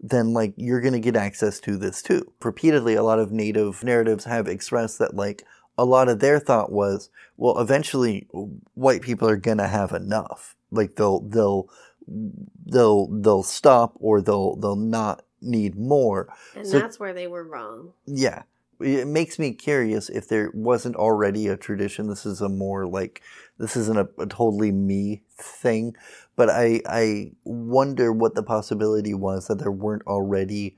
[0.00, 2.32] then like you're going to get access to this too.
[2.42, 5.44] Repeatedly a lot of native narratives have expressed that like
[5.76, 8.28] a lot of their thought was well eventually
[8.74, 11.68] white people are going to have enough like they'll they'll
[12.66, 17.44] they'll they'll stop or they'll they'll not need more and so- that's where they were
[17.44, 17.92] wrong.
[18.06, 18.42] yeah
[18.80, 23.22] it makes me curious if there wasn't already a tradition this is a more like
[23.58, 25.94] this isn't a, a totally me thing
[26.36, 30.76] but i i wonder what the possibility was that there weren't already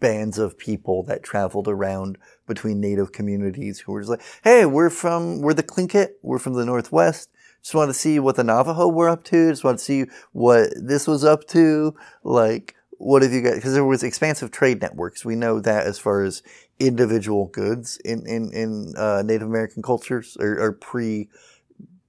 [0.00, 2.16] bands of people that traveled around
[2.46, 6.54] between native communities who were just like hey we're from we're the Tlingit we're from
[6.54, 7.28] the northwest
[7.62, 10.70] just want to see what the navajo were up to just want to see what
[10.76, 11.94] this was up to
[12.24, 15.98] like what have you got because there was expansive trade networks we know that as
[15.98, 16.42] far as
[16.78, 21.28] individual goods in in in uh, Native American cultures or, or pre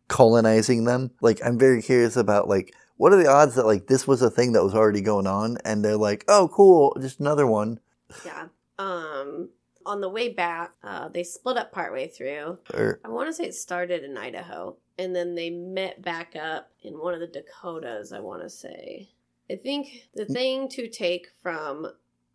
[0.07, 1.11] colonizing them.
[1.21, 4.29] Like I'm very curious about like what are the odds that like this was a
[4.29, 7.79] thing that was already going on and they're like oh cool just another one
[8.25, 8.47] Yeah.
[8.77, 9.49] Um
[9.85, 12.57] on the way back, uh, they split up partway through.
[12.73, 16.71] or I want to say it started in Idaho, and then they met back up
[16.81, 18.11] in one of the Dakotas.
[18.11, 19.09] I want to say.
[19.49, 20.33] I think the hmm.
[20.33, 21.87] thing to take from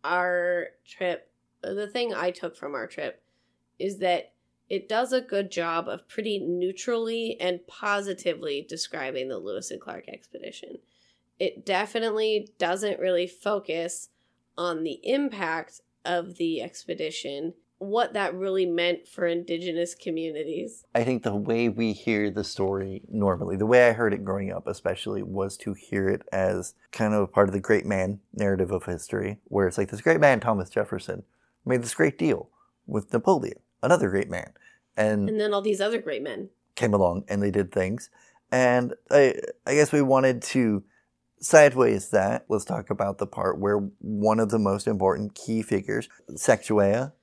[0.03, 1.31] our trip,
[1.61, 3.21] the thing I took from our trip,
[3.77, 4.33] is that
[4.69, 10.07] it does a good job of pretty neutrally and positively describing the Lewis and Clark
[10.07, 10.77] expedition.
[11.39, 14.09] It definitely doesn't really focus
[14.57, 20.85] on the impact of the expedition, what that really meant for indigenous communities.
[20.93, 24.51] I think the way we hear the story normally, the way I heard it growing
[24.51, 28.19] up especially, was to hear it as kind of a part of the great man
[28.33, 31.23] narrative of history, where it's like this great man, Thomas Jefferson,
[31.65, 32.49] made this great deal
[32.85, 34.51] with Napoleon, another great man.
[34.97, 36.49] And And then all these other great men.
[36.75, 38.09] came along and they did things.
[38.51, 40.83] And I, I guess we wanted to
[41.39, 42.45] sideways that.
[42.49, 47.13] Let's talk about the part where one of the most important key figures, Sacagawea,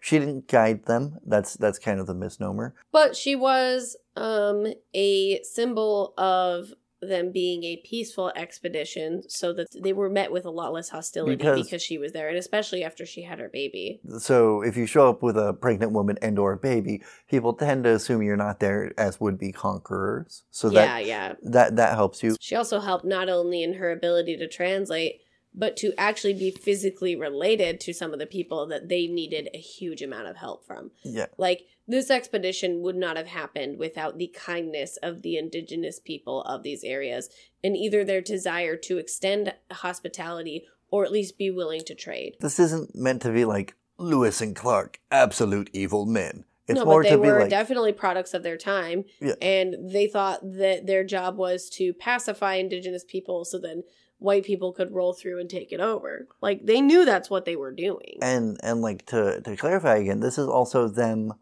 [0.00, 1.18] she didn't guide them.
[1.26, 2.74] That's that's kind of the misnomer.
[2.92, 9.92] But she was um a symbol of them being a peaceful expedition so that they
[9.92, 13.06] were met with a lot less hostility Because- because, she was there and especially after
[13.06, 14.00] she had her baby.
[14.18, 17.84] So if you show up with a pregnant woman and or a baby, people tend
[17.84, 20.42] to assume you're not there as would be conquerors.
[20.50, 21.32] So yeah, that yeah.
[21.44, 22.36] that that helps you.
[22.40, 25.20] She also helped not only in her ability to translate,
[25.54, 29.58] but to actually be physically related to some of the people that they needed a
[29.58, 30.90] huge amount of help from.
[31.02, 31.26] Yeah.
[31.36, 36.62] Like, this expedition would not have happened without the kindness of the indigenous people of
[36.62, 37.30] these areas
[37.64, 42.36] and either their desire to extend hospitality or at least be willing to trade.
[42.40, 46.44] This isn't meant to be like Lewis and Clark, absolute evil men.
[46.66, 49.34] It's no, more but they to be were like, definitely products of their time, Yeah.
[49.40, 53.82] and they thought that their job was to pacify indigenous people, so then
[54.18, 56.26] white people could roll through and take it over.
[56.40, 58.18] Like they knew that's what they were doing.
[58.22, 61.34] and and like to to clarify again, this is also them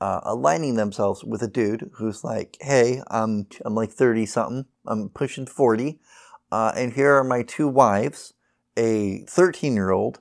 [0.00, 4.66] uh, aligning themselves with a dude who's like, "Hey, I'm I'm like thirty something.
[4.86, 5.98] I'm pushing forty,
[6.52, 8.34] uh, and here are my two wives:
[8.76, 10.20] a thirteen year old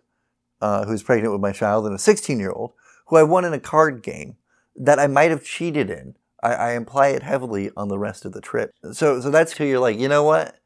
[0.61, 2.73] uh, who's pregnant with my child, and a sixteen year old
[3.07, 4.35] who I won in a card game
[4.75, 6.15] that I might have cheated in.
[6.43, 8.71] I, I imply it heavily on the rest of the trip.
[8.91, 9.97] So so that's who you're like.
[9.97, 10.56] You know what?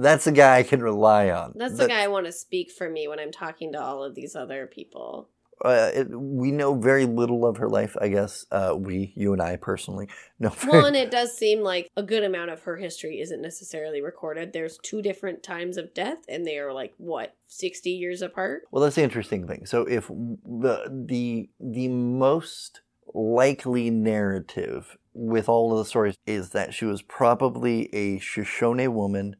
[0.00, 1.52] That's a guy I can rely on.
[1.56, 4.02] That's the That- guy I want to speak for me when I'm talking to all
[4.04, 5.28] of these other people.
[5.64, 8.46] uh, it, we know very little of her life, I guess.
[8.52, 10.06] Uh, we, you and I personally,
[10.38, 10.50] know.
[10.50, 14.00] Very, Well, and it does seem like a good amount of her history isn't necessarily
[14.00, 14.52] recorded.
[14.52, 18.62] There's two different times of death, and they are like what sixty years apart.
[18.70, 19.66] well, that's the interesting thing.
[19.66, 22.82] So, if the the the most
[23.12, 29.34] likely narrative with all of the stories is that she was probably a Shoshone woman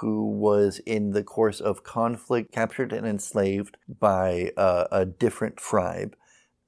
[0.00, 6.16] who was in the course of conflict captured and enslaved by uh, a different tribe,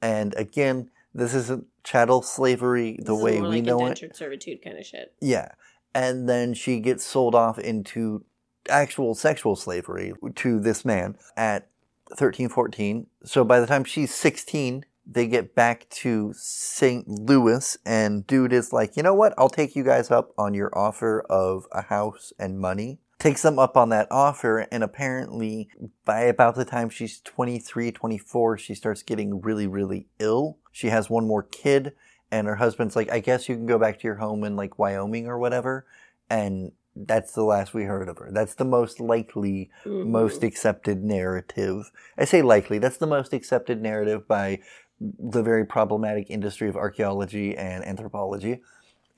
[0.01, 3.83] and again, this isn't chattel slavery the This is way more we like know it.
[3.83, 5.14] indentured servitude kind of shit.
[5.20, 5.53] Yeah.
[5.95, 8.24] And then she gets sold off into
[8.68, 11.68] actual sexual slavery to this man at
[12.16, 13.07] 13, 14.
[13.24, 17.09] So by the time she's 16, they get back to St.
[17.09, 19.33] Louis, and dude is like, you know what?
[19.39, 22.99] I'll take you guys up on your offer of a house and money.
[23.27, 25.68] Takes them up on that offer, and apparently,
[26.05, 30.59] by about the time she's 23, 24, she starts getting really, really ill.
[30.70, 31.95] She has one more kid,
[32.31, 34.79] and her husband's like, I guess you can go back to your home in like
[34.79, 35.87] Wyoming or whatever.
[36.31, 38.31] And that's the last we heard of her.
[38.31, 40.07] That's the most likely, Mhm.
[40.07, 41.91] most accepted narrative.
[42.16, 44.61] I say likely, that's the most accepted narrative by
[45.01, 48.62] the very problematic industry of archaeology and anthropology.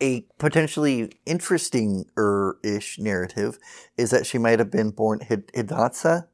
[0.00, 2.04] A potentially interesting
[2.62, 3.58] ish narrative
[3.96, 6.28] is that she might have been born Hid- Hidatsa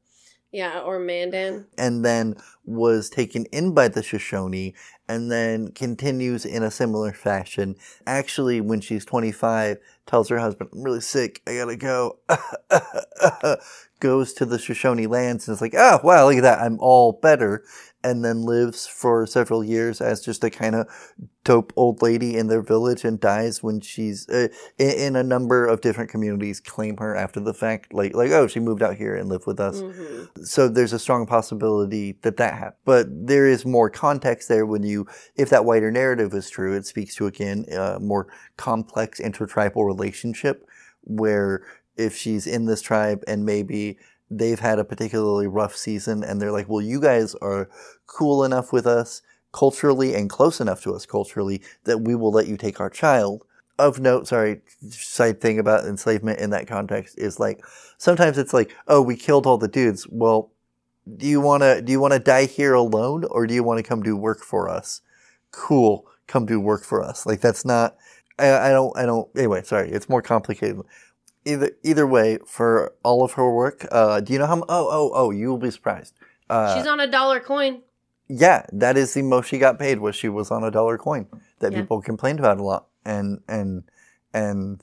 [0.54, 1.66] yeah, or Mandan.
[1.76, 4.72] and then was taken in by the Shoshone
[5.08, 7.74] and then continues in a similar fashion.
[8.06, 12.18] Actually, when she's 25, tells her husband, I'm really sick, I gotta go.
[14.04, 17.18] Goes to the Shoshone lands and is like, oh, wow, look at that, I'm all
[17.22, 17.64] better.
[18.02, 20.86] And then lives for several years as just a kind of
[21.42, 24.48] dope old lady in their village and dies when she's uh,
[24.78, 28.46] in, in a number of different communities claim her after the fact like like oh
[28.46, 30.28] she moved out here and lived with us Mhm.
[30.46, 32.82] so there's a strong possibility that that happened.
[32.84, 36.84] But there is more context there when you, if that wider narrative is true, it
[36.84, 38.26] speaks to again a more
[38.58, 40.66] complex intertribal relationship
[41.06, 41.62] where
[41.96, 43.98] if she's in this tribe and maybe
[44.30, 47.68] they've had a particularly rough season and they're like, well, you guys are
[48.06, 49.22] cool enough with us
[49.52, 53.44] culturally and close enough to us culturally that we will let you take our child.
[53.76, 57.64] Of note, sorry, side thing about enslavement in that context is like
[57.98, 60.06] sometimes it's like, oh, we killed all the dudes.
[60.08, 60.52] Well,
[61.16, 63.78] do you want to do you want to die here alone or do you want
[63.78, 65.00] to come do work for us?
[65.50, 67.26] Cool, come do work for us.
[67.26, 67.96] Like that's not.
[68.38, 68.96] I, I don't.
[68.96, 69.28] I don't.
[69.36, 69.90] Anyway, sorry.
[69.90, 70.80] It's more complicated.
[71.44, 74.56] Either either way, for all of her work, uh, do you know how?
[74.56, 75.30] m- Oh, oh, oh!
[75.30, 76.14] You will be surprised.
[76.48, 77.82] Uh, She's on a dollar coin.
[78.28, 79.98] yeah, that is the most she got paid.
[79.98, 81.26] Was she was on a dollar coin
[81.58, 81.80] that Yeah.
[81.82, 83.82] people complained about a lot, and and
[84.32, 84.82] and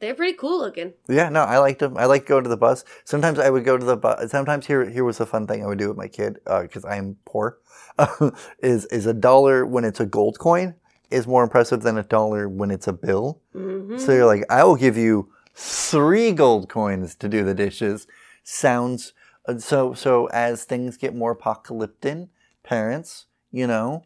[0.00, 0.92] They're pretty cool looking.
[1.08, 1.96] yeah, no, I liked them.
[1.98, 2.84] I like going to the bus.
[3.04, 4.30] Sometimes I would go to the bus.
[4.30, 6.96] Sometimes here, here was a fun thing I would do with my kid because I
[6.96, 7.58] am poor.
[8.62, 10.76] is is a dollar when it's a gold coin
[11.10, 13.40] is more impressive than a dollar when it's a bill.
[13.52, 18.06] hmm So you're like, I will give you three gold coins to do the dishes.
[18.44, 19.12] Sounds
[19.46, 19.92] uh, so.
[19.94, 22.28] So as things get more apocalyptic,
[22.62, 24.04] parents, you know,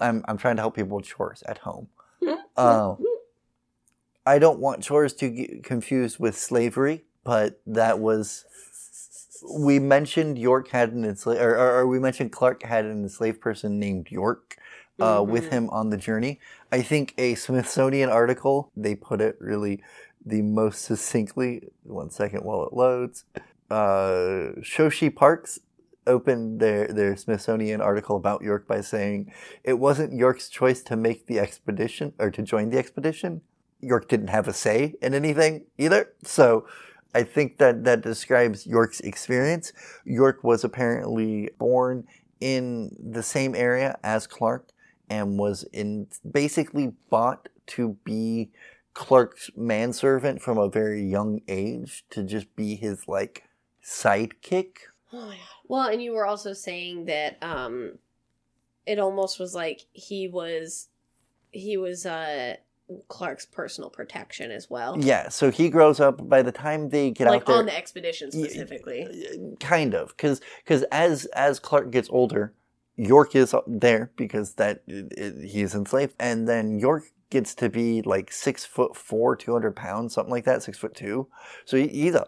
[0.00, 1.88] I'm I'm trying to help people with chores at home.
[2.56, 2.96] Uh,
[4.26, 8.44] I don't want chores to get confused with slavery, but that was.
[9.48, 13.40] We mentioned York had an enslaved, or, or, or we mentioned Clark had an enslaved
[13.40, 14.56] person named York
[14.98, 15.50] uh, with Mhm.
[15.50, 16.40] him on the journey.
[16.72, 19.80] I think a Smithsonian article, they put it really
[20.28, 21.68] the most succinctly.
[21.84, 23.24] One second while it loads.
[23.70, 25.60] Uh, Shoshi Parks
[26.06, 31.26] opened their, their Smithsonian article about York by saying it wasn't York's choice to make
[31.26, 33.42] the expedition or to join the expedition.
[33.80, 36.12] York didn't have a say in anything either.
[36.24, 36.66] So
[37.14, 39.72] I think that that describes York's experience.
[40.04, 42.06] York was apparently born
[42.40, 44.70] in the same area as Clark
[45.10, 48.50] and was in basically bought to be
[48.98, 53.44] Clark's manservant from a very young age to just be his like
[53.80, 54.70] sidekick.
[55.12, 55.38] Oh my god.
[55.68, 57.98] Well, and you were also saying that um
[58.86, 60.88] it almost was like he was
[61.52, 62.56] he was uh
[63.06, 64.96] Clark's personal protection as well.
[64.98, 66.28] Yeah, so he grows up.
[66.28, 69.06] By the time they get like out there, on the expedition specifically.
[69.60, 72.52] kind of, because because as as Clark gets older,
[72.96, 78.64] York is there because that he's enslaved, and then York gets to be like six
[78.64, 81.28] foot four, two hundred pounds, something like that, six foot two.
[81.64, 82.26] So he, he's a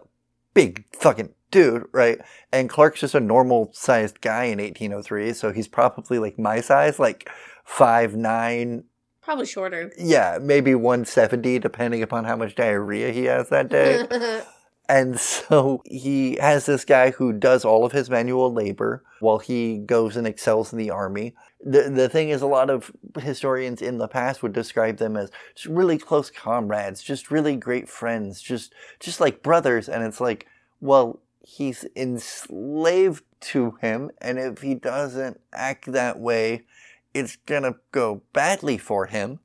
[0.53, 2.19] big fucking dude, right?
[2.51, 6.99] And Clark's just a normal sized guy in 1803, so he's probably like my size,
[6.99, 7.29] like
[7.65, 8.85] five nine,
[9.21, 9.91] Probably shorter.
[9.97, 14.05] yeah, maybe 170, depending upon how much diarrhea he has that day.
[14.91, 19.77] and so he has this guy who does all of his manual labor while he
[19.77, 21.33] goes and excels in the army.
[21.63, 25.31] The, the thing is, a lot of historians in the past would describe them as
[25.55, 29.87] just really close comrades, just really great friends, just just like brothers.
[29.87, 30.47] And it's like,
[30.81, 36.63] well, he's enslaved to him, and if he doesn't act that way,
[37.13, 39.39] it's gonna go badly for him,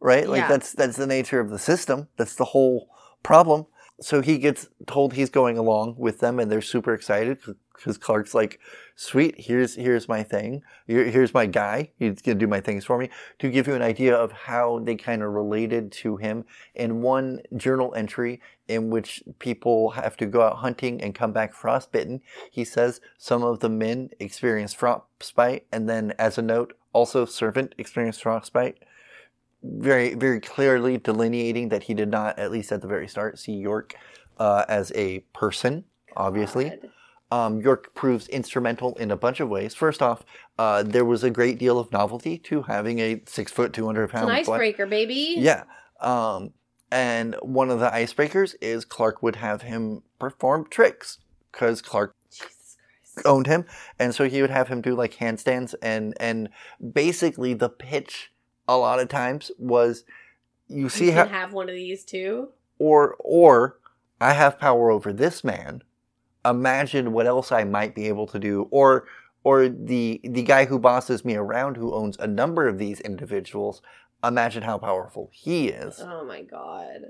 [0.00, 0.28] right?
[0.28, 0.48] Like Yeah.
[0.48, 2.08] that's that's the nature of the system.
[2.16, 2.88] That's the whole
[3.22, 3.66] problem.
[3.98, 7.38] So he gets told he's going along with them, and they're super excited
[7.74, 8.60] because Clark's like,
[8.94, 10.62] "Sweet, here's here's my thing.
[10.86, 11.92] Here- Here's my guy.
[11.98, 14.96] He's gonna do my things for me." To give you an idea of how they
[14.96, 16.44] kind of related to him,
[16.74, 21.54] in one journal entry in which people have to go out hunting and come back
[21.54, 22.20] frostbitten,
[22.50, 27.74] he says some of the men experience frostbite, and then as a note, also servant
[27.78, 28.78] experienced frostbite
[29.78, 33.52] very very clearly delineating that he did not at least at the very start see
[33.52, 33.94] york
[34.38, 35.84] uh, as a person
[36.16, 36.72] obviously.
[37.30, 39.74] Um, york proves instrumental in a bunch of ways.
[39.74, 40.24] First off
[40.58, 44.10] uh, there was a great deal of novelty to having a six foot two hundred
[44.10, 44.30] pound.
[44.30, 45.34] It's an icebreaker, baby.
[45.38, 45.64] yeah.
[46.00, 46.52] Um,
[46.90, 51.18] and one of the icebreakers is clark would have him perform tricks
[51.50, 52.14] because clark
[53.24, 53.64] owned him.
[53.98, 56.48] And so he would have him do like handstands and and
[56.92, 58.30] basically the pitch
[58.68, 60.04] a lot of times was
[60.68, 62.48] you see you how have one of these too.
[62.78, 63.78] or or
[64.20, 65.82] i have power over this man.
[66.44, 68.68] Imagine what else i might be able to do.
[68.70, 69.06] Or
[69.44, 73.82] or the the guy who bosses me around who owns a number of these individuals.
[74.24, 76.00] Imagine how powerful he is.
[76.00, 77.02] Oh my god.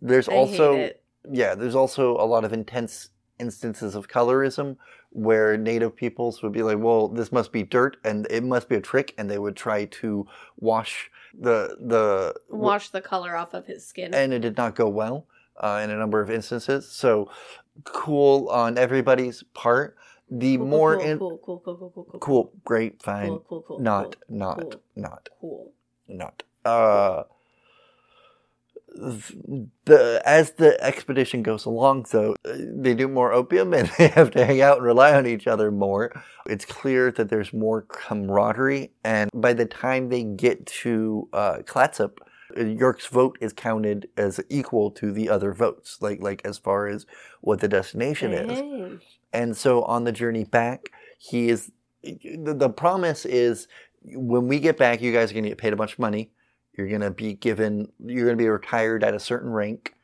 [0.00, 0.90] there's I also
[1.30, 3.10] yeah, there's also a lot of intense
[3.40, 4.76] instances of colorism
[5.10, 8.76] where native peoples would be like, well, this must be dirt and it must be
[8.76, 10.26] a trick, and they would try to
[10.58, 14.14] wash the the wash the color off of his skin.
[14.14, 15.26] and it did not go well
[15.58, 16.88] uh, in a number of instances.
[16.88, 17.30] So
[17.84, 19.96] cool on everybody's part.
[20.32, 23.28] The Cool, cool, more cool, in cool, cool, cool, cool, cool, cool, cool, great, fine,
[23.28, 24.82] cool, cool, cool, not, cool, not, cool.
[24.94, 25.72] not, cool.
[26.06, 26.42] not.
[26.64, 27.24] Uh,
[28.94, 34.30] the as the expedition goes along, though, uh, they do more opium and they have
[34.32, 36.22] to hang out and rely on each other more.
[36.46, 42.18] It's clear that there's more camaraderie, and by the time they get to uh, Clatsop,
[42.56, 47.06] York's vote is counted as equal to the other votes, like like as far as
[47.40, 48.58] what the destination is.
[48.58, 49.00] Dang.
[49.32, 51.70] And so on the journey back, he is
[52.02, 53.68] the, the promise is
[54.02, 56.30] when we get back, you guys are going to get paid a bunch of money.
[56.80, 59.94] You're going to be given, you're going to be retired at a certain rank,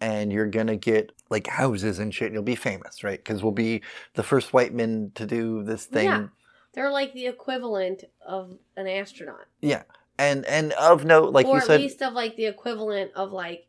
[0.00, 2.26] and you're going to get like houses and shit.
[2.26, 3.18] And you'll be famous, right?
[3.18, 3.80] Because we'll be
[4.14, 6.04] the first white men to do this thing.
[6.04, 6.26] Yeah.
[6.74, 9.46] They're like the equivalent of an astronaut.
[9.62, 9.84] Yeah.
[10.18, 13.32] And and of note, like or you at said, least of like the equivalent of
[13.32, 13.66] like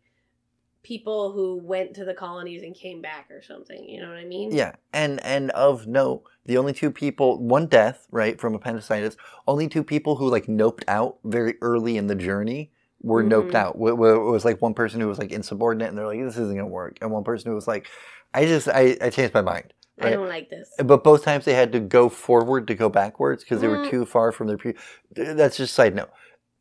[0.87, 3.83] people who went to the colonies and came back or something.
[3.87, 4.51] You know what I mean?
[4.51, 9.17] Yeah, and and of note, the only two people, one death, right, from appendicitis.
[9.47, 12.71] Only two people who like noped out very early in the journey
[13.01, 13.55] were noped Mhm.
[13.55, 13.75] out.
[13.75, 16.67] It was like one person who was like insubordinate, and they're like, "This isn't gonna
[16.67, 17.85] work," and one person who was like,
[18.33, 20.69] "I just, I, I changed my mind." I don't like this.
[20.77, 23.89] But both times they had to go forward to go backwards because they were Mm.
[23.89, 24.57] too far from their.
[24.57, 24.75] Pre-
[25.11, 26.09] That's just side note.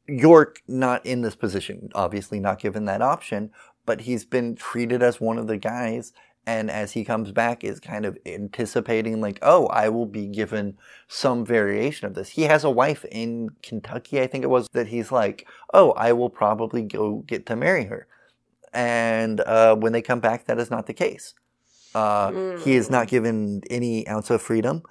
[0.08, 3.50] York not in this position, obviously not given that option,
[3.86, 6.12] but he's been treated as one of the guys,
[6.44, 10.76] and as he comes back, is kind of anticipating like, oh, I will be given
[11.08, 12.30] some variation of this.
[12.30, 16.12] He has a wife in Kentucky, I think it was, that he's like, oh, I
[16.12, 18.06] will probably go get to marry her,
[18.74, 21.34] and uh, when they come back, that is not the case.
[21.94, 24.82] Uh, He is not given any ounce of freedom.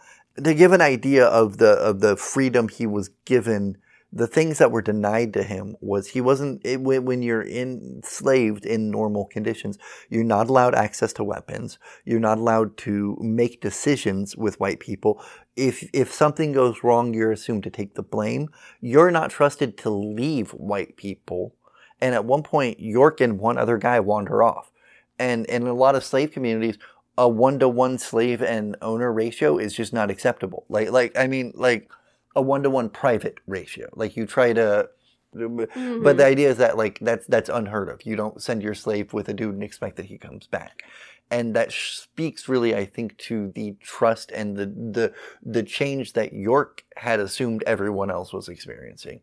[0.44, 3.78] To give an idea of the of the freedom he was given,
[4.16, 8.90] the things that were denied to him was he wasn't it, when, you're enslaved in
[8.90, 9.78] normal conditions
[10.10, 11.78] you're not allowed access to weapons.
[12.06, 15.22] You're not allowed to make decisions with white people.
[15.58, 18.48] If if something goes wrong you're assumed to take the blame.
[18.80, 21.54] You're not trusted to leave white people.
[22.00, 24.72] And at one point york and one other guy wander off.
[25.20, 26.78] And, and in a lot of slave communities
[27.18, 30.66] a one to one slave and owner ratio is just not acceptable.
[30.70, 31.92] Like like i mean like
[32.36, 33.90] a one to one private ratio.
[33.96, 34.90] Like you try to,
[35.36, 36.04] Mhm.
[36.04, 38.06] but the idea is that like that's that's unheard of.
[38.06, 40.84] You don't send your slave with a dude and expect that he comes back.
[41.32, 45.14] And that speaks really, I think, to the trust and the, the
[45.44, 49.22] the change that York had assumed everyone else was experiencing.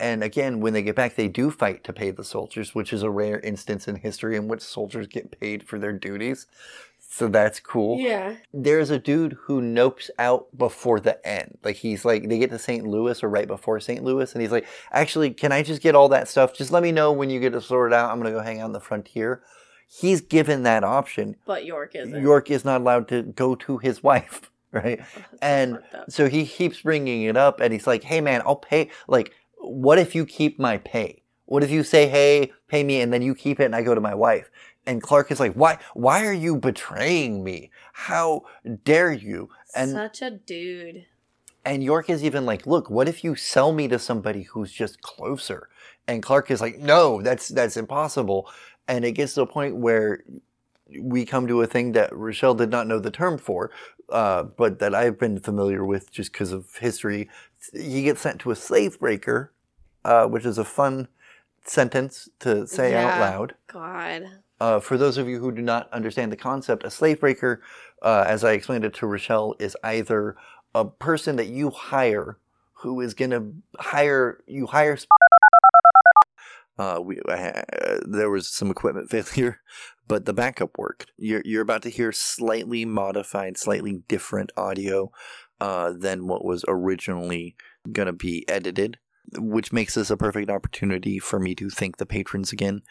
[0.00, 3.04] And again, when they get back, they do fight to pay the soldiers, which is
[3.04, 6.46] a rare instance in history in which soldiers get paid for their duties.
[7.14, 8.36] So that's cool yeah.
[8.54, 11.58] there's a dude who nopes out before the end.
[11.62, 12.86] Like he's like they get to St.
[12.86, 14.02] Louis or right before St.
[14.02, 16.54] Louis, and he's like, actually, can I just get all that stuff?
[16.54, 18.10] Just let me know when you get it sorted out.
[18.10, 19.42] I'm gonna go hang out on the frontier.
[19.86, 21.36] He's given that option.
[21.44, 22.18] But York isn't.
[22.18, 24.98] York is not allowed to go to his wife, right?
[25.02, 25.80] Oh, and.
[26.08, 28.90] So he keeps bringing it up, and he's like, "Hey, man, I'll pay.
[29.06, 31.24] Like, what if you keep my pay?
[31.44, 33.94] What if you say, hey, pay me, and then you keep it, and I go
[33.94, 34.50] to my wife?"
[34.86, 35.78] And Clark is like, "Why?
[35.94, 37.70] Why are you betraying me?
[37.92, 38.42] How
[38.84, 41.06] dare you?" And Such a dude.
[41.64, 45.00] and York is even like, "Look, what if you sell me to somebody who's just
[45.02, 45.68] closer?"
[46.08, 48.48] And Clark is like, "No, that's that's impossible."
[48.88, 50.24] And it gets to a point where
[51.00, 53.70] we come to a thing that Rochelle did not know the term for,
[54.10, 57.30] uh, but that I've been familiar with just because of history.
[57.72, 59.52] He gets sent to a slave breaker,
[60.04, 61.08] uh, which is a fun
[61.64, 63.54] sentence to say out loud.
[63.68, 64.24] God.
[64.62, 67.60] Uh, for those of you who do not understand the concept, a slave breaker,
[68.00, 70.36] uh, as I explained it to Rochelle, is either
[70.72, 72.38] a person that you hire
[72.74, 74.96] who is going to hire you hire.
[76.78, 77.62] Uh, we uh,
[78.06, 79.58] there was some equipment failure,
[80.06, 81.10] but the backup worked.
[81.18, 85.10] You're you're about to hear slightly modified, slightly different audio
[85.60, 87.56] uh, than what was originally
[87.90, 88.98] going to be edited,
[89.36, 92.82] which makes this a perfect opportunity for me to thank the patrons again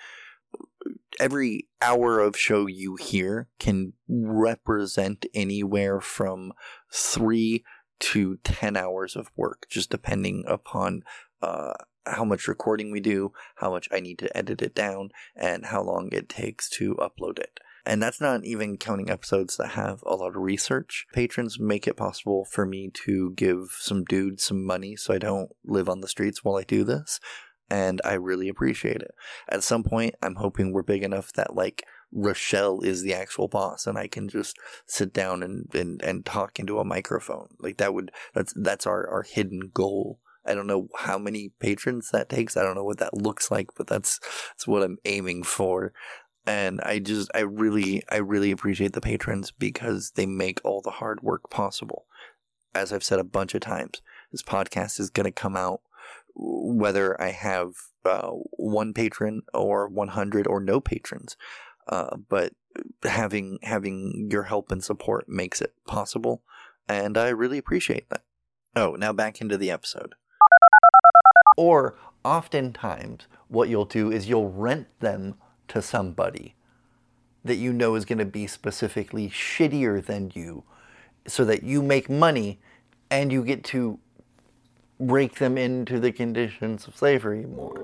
[1.20, 6.54] every hour of show you hear can represent anywhere from
[6.92, 7.64] three
[8.00, 11.04] to 10 hours of work, just depending upon
[11.42, 11.74] uh,
[12.06, 15.84] how much recording we do, how much I need to edit it down, and how
[15.84, 17.60] long it takes to upload it.
[17.86, 21.08] And that's not even counting episodes that have a lot of research.
[21.14, 25.52] Patrons make it possible for me to give some dudes some money so I don't
[25.66, 27.20] live on the streets while I do this.
[27.72, 29.16] And I really appreciate it.
[29.48, 33.88] At some point i'm hoping we're big enough that like rochelle is the actual boss
[33.88, 37.48] and i can just sit down and and, and talk into a microphone.
[37.60, 40.20] Like that would that's that's our our hidden goal.
[40.46, 42.58] I don't know how many patrons that takes.
[42.58, 44.20] I don't know what that looks like but that's
[44.50, 45.94] that's what i'm aiming for.
[46.46, 50.98] And i just i really i really appreciate the patrons because they make all the
[51.00, 52.06] hard work possible.
[52.76, 54.02] As i've said a bunch of times
[54.32, 55.82] this podcast is going to come out
[56.36, 57.74] whether I have
[58.06, 61.38] uh, one patron or 100 or no patrons.
[61.88, 62.54] Uh, but
[63.04, 66.44] having having your help and support makes it possible,
[66.88, 68.24] and I really appreciate that.
[68.76, 70.16] Oh, now back into the episode.
[71.58, 75.36] Or oftentimes, what you'll do is you'll rent them
[75.68, 76.56] to somebody
[77.44, 80.64] that you know is going to be specifically shittier than you,
[81.28, 82.60] so that you make money
[83.10, 84.00] and you get to
[85.02, 87.84] break them into the conditions of slavery more.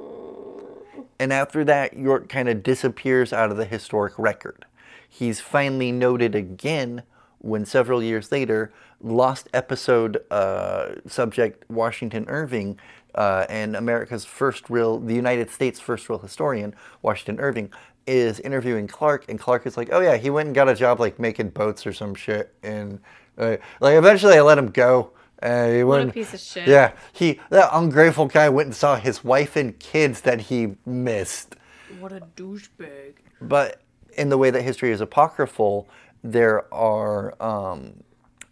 [1.20, 4.66] And after that, York kind of disappears out of the historic record.
[5.10, 7.04] He's finally noted again
[7.40, 12.80] when several years later, lost episode uh, subject Washington Irving
[13.16, 17.72] uh, and America's first real, the United States' first real historian, Washington Irving,
[18.06, 21.00] is interviewing Clark, and Clark is like, "Oh yeah, he went and got a job
[21.00, 23.00] like making boats or some shit." And
[23.38, 25.12] uh, like eventually, I let him go.
[25.42, 26.68] Uh, he What a piece of shit.
[26.68, 31.56] yeah, he that ungrateful guy went and saw his wife and kids that he missed.
[32.00, 33.14] What a douchebag.
[33.42, 33.82] But
[34.18, 35.88] in the way that history is apocryphal,
[36.24, 38.04] there are um,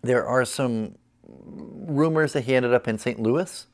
[0.04, 0.96] there are some
[1.48, 3.20] rumors that he ended up in St.
[3.20, 3.68] Louis.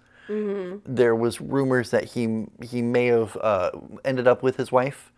[0.85, 3.71] There was rumors that he he may have uh,
[4.05, 5.11] ended up with his wife.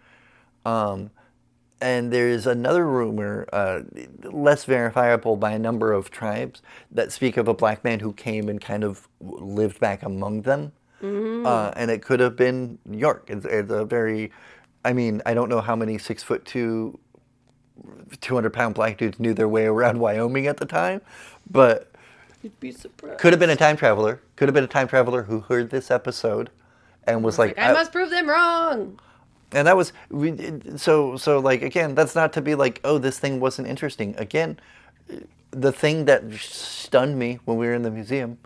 [0.66, 1.12] Um,
[1.84, 3.82] and there's another rumor, uh,
[4.24, 8.48] less verifiable by a number of tribes, that speak of a black man who came
[8.48, 10.72] and kind of lived back among them.
[11.02, 13.26] Uh, and it could have been York.
[13.28, 14.32] It's, it's a very,
[14.86, 16.98] I mean, I don't know how many six foot two,
[18.22, 21.02] 200 pound black dudes knew their way around Wyoming at the time,
[21.52, 21.92] but
[22.42, 23.20] You'd be surprised.
[23.20, 24.22] could have been a time traveler.
[24.38, 26.50] Could have been a time traveler who heard this episode
[27.06, 28.98] and was like, Like, I must prove them wrong.
[29.54, 30.36] And that was we
[30.76, 34.60] so so like again that's not to be like oh this thing wasn't interesting again
[35.52, 38.38] the thing that stunned me when we were in the museum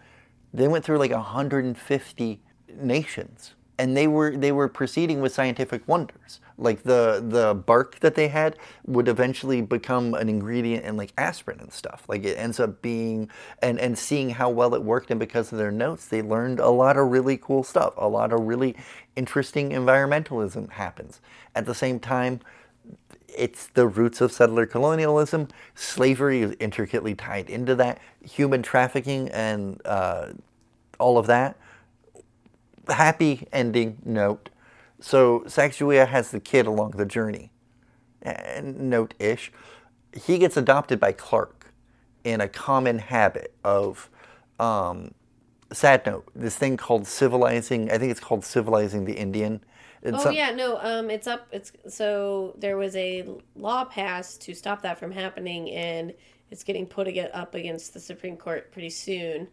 [0.53, 2.41] they went through like 150
[2.75, 6.39] nations and they were they were proceeding with scientific wonders.
[6.57, 11.59] Like the the bark that they had would eventually become an ingredient in like aspirin
[11.59, 12.03] and stuff.
[12.07, 13.29] Like it ends up being
[13.61, 16.69] and and seeing how well it worked, and because of their notes, they learned a
[16.69, 17.93] lot of really cool stuff.
[17.97, 18.75] A lot of really
[19.17, 21.19] interesting environmentalism happens.
[21.55, 22.39] At the same time,
[23.27, 25.49] it's the roots of settler colonialism.
[25.75, 27.99] Slavery is intricately tied into that.
[28.23, 30.29] Human trafficking and uh,
[30.99, 31.57] all of that.
[32.87, 34.49] Happy ending note.
[34.99, 37.51] So Sacagawea has the kid along the journey.
[38.63, 39.51] Note ish.
[40.13, 41.73] He gets adopted by Clark
[42.23, 44.09] in a common habit of,
[44.59, 45.13] um,
[45.71, 49.61] sad note, this thing called civilizing, I think it's called civilizing the Indian.
[50.01, 50.77] It's oh yeah, no.
[50.81, 51.47] Um, it's up.
[51.51, 56.13] It's so there was a law passed to stop that from happening, and
[56.51, 59.47] it's getting put up against the Supreme Court pretty soon.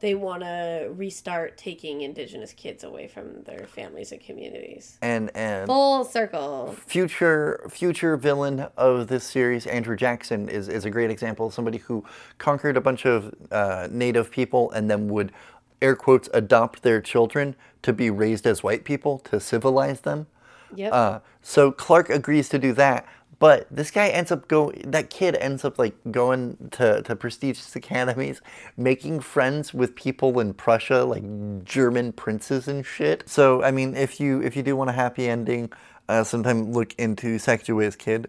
[0.00, 4.98] They want to restart taking Indigenous kids away from their families and communities.
[5.00, 6.74] And, and Full circle.
[6.86, 11.78] future future villain of this series, Andrew Jackson, is, is a great example of somebody
[11.78, 12.04] who
[12.36, 15.32] conquered a bunch of uh, native people and then would
[15.80, 20.26] air quotes adopt their children to be raised as white people to civilize them.
[20.74, 20.92] Yep.
[20.92, 23.06] Uh, so Clark agrees to do that,
[23.38, 24.72] but this guy ends up go.
[24.84, 28.40] That kid ends up like going to, to prestigious academies,
[28.76, 31.22] making friends with people in Prussia, like
[31.64, 33.28] German princes and shit.
[33.28, 35.70] So I mean, if you if you do want a happy ending,
[36.08, 38.28] uh, sometime look into Sacagawea's kid.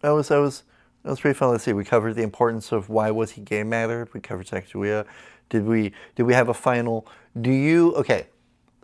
[0.00, 0.62] That was that was
[1.04, 1.50] that was pretty fun.
[1.50, 1.74] Let's see.
[1.74, 4.12] We covered the importance of why was he gay mattered.
[4.14, 5.04] We covered Sacagawea.
[5.50, 7.06] Did we did we have a final?
[7.40, 8.28] Do you okay?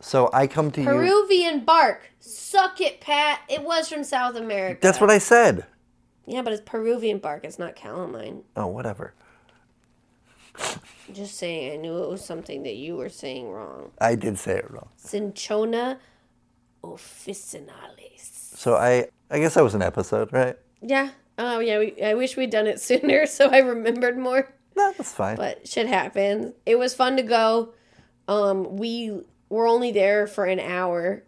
[0.01, 0.87] So I come to you.
[0.87, 2.11] Peruvian bark.
[2.21, 3.41] Suck it, Pat.
[3.49, 4.81] It was from South America.
[4.83, 5.67] That's what I said.
[6.27, 7.45] Yeah, but it's Peruvian bark.
[7.45, 8.43] It's not calamine.
[8.55, 9.15] Oh, whatever.
[11.13, 11.73] Just saying.
[11.73, 13.93] I knew it was something that you were saying wrong.
[13.99, 14.91] I did say it wrong.
[14.99, 15.99] Cinchona
[16.85, 18.57] officinalis.
[18.57, 20.57] So I I guess that was an episode, right?
[20.83, 21.11] Yeah.
[21.43, 21.79] Oh, yeah.
[21.79, 24.53] We, I wish we'd done it sooner so I remembered more.
[24.77, 25.37] No, that's fine.
[25.37, 26.53] But shit happens.
[26.67, 27.73] It was fun to go.
[28.29, 31.25] Um, we were only there for an hour,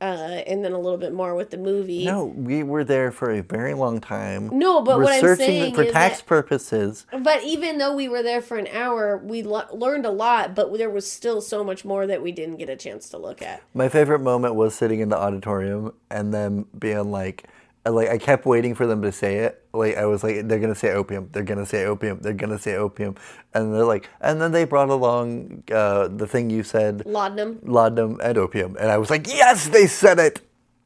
[0.00, 0.04] uh,
[0.46, 2.04] and then a little bit more with the movie.
[2.04, 4.50] no, we were there for a very long time.
[4.52, 7.06] No, but what I'm saying it for is tax that- purposes.
[7.16, 10.54] But even though we were there for an hour, we lo- learned a lot.
[10.56, 13.40] But there was still so much more that we didn't get a chance to look
[13.40, 13.62] at.
[13.72, 17.44] My favorite moment was sitting in the auditorium and then being like,
[17.90, 19.62] like I kept waiting for them to say it.
[19.72, 21.28] Like I was like, they're gonna say opium.
[21.32, 22.20] They're gonna say opium.
[22.20, 23.16] They're gonna say opium.
[23.52, 27.60] And they're like, and then they brought along uh, the thing you said, Laudanum.
[27.62, 28.76] laudanum and opium.
[28.80, 30.40] And I was like, yes, they said it.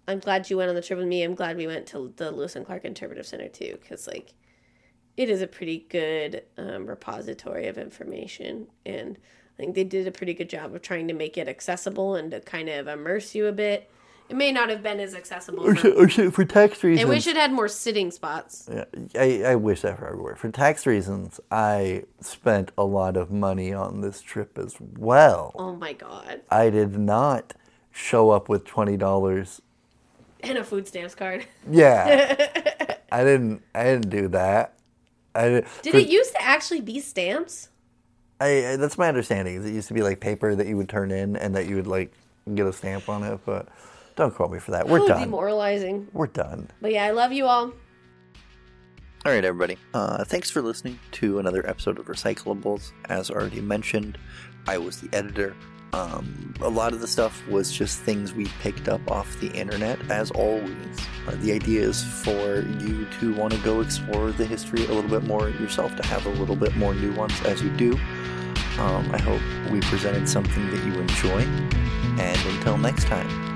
[0.09, 1.23] I'm glad you went on the trip with me.
[1.23, 4.33] I'm glad we went to the Lewis and Clark Interpretive Center too, because like,
[5.19, 10.13] it is a pretty good um, repository of information, and I think they did a
[10.13, 13.47] pretty good job of trying to make it accessible and to kind of immerse you
[13.47, 13.91] a bit.
[14.29, 15.67] It may not have been as accessible.
[15.67, 17.01] Or For, or shit, for tax reasons.
[17.03, 18.69] and we should have had more sitting spots.
[18.71, 18.85] Yeah,
[19.19, 20.37] I, I wish that for everywhere.
[20.37, 25.53] For tax reasons, I spent a lot of money on this trip as well.
[25.55, 26.43] Oh my god!
[26.51, 27.55] I did not
[27.91, 29.63] show up with twenty dollars.
[30.41, 31.47] And a food stamps card.
[31.71, 32.37] Yeah,
[33.13, 33.63] I didn't.
[33.75, 34.75] I didn't do that.
[35.35, 35.67] I did.
[35.83, 37.71] Did for- it used to actually be stamps?
[38.41, 39.55] I, I- that's my understanding.
[39.57, 41.77] Is it used to be like paper that you would turn in and that you
[41.77, 42.13] would like
[42.55, 43.41] get a stamp on it.
[43.45, 43.69] But
[44.19, 44.89] don't quote me for that.
[44.89, 45.21] We're Oh, done.
[45.23, 46.09] demoralizing.
[46.13, 46.71] We're done.
[46.83, 47.73] But yeah, I love you all.
[49.25, 49.79] All right, everybody.
[49.95, 52.93] Uh, thanks for listening to another episode of Recyclables.
[53.09, 54.19] As already mentioned,
[54.67, 55.55] I was the editor.
[55.93, 59.99] Um, a lot of the stuff was just things we picked up off the internet,
[60.11, 60.99] as always.
[61.27, 65.09] Uh, the idea is for you to want to go explore the history a little
[65.11, 67.93] bit more yourself, to have a little bit more nuance as you do.
[68.79, 69.41] Um, I hope
[69.73, 71.43] we presented something that you enjoy.
[72.21, 73.48] And until next time.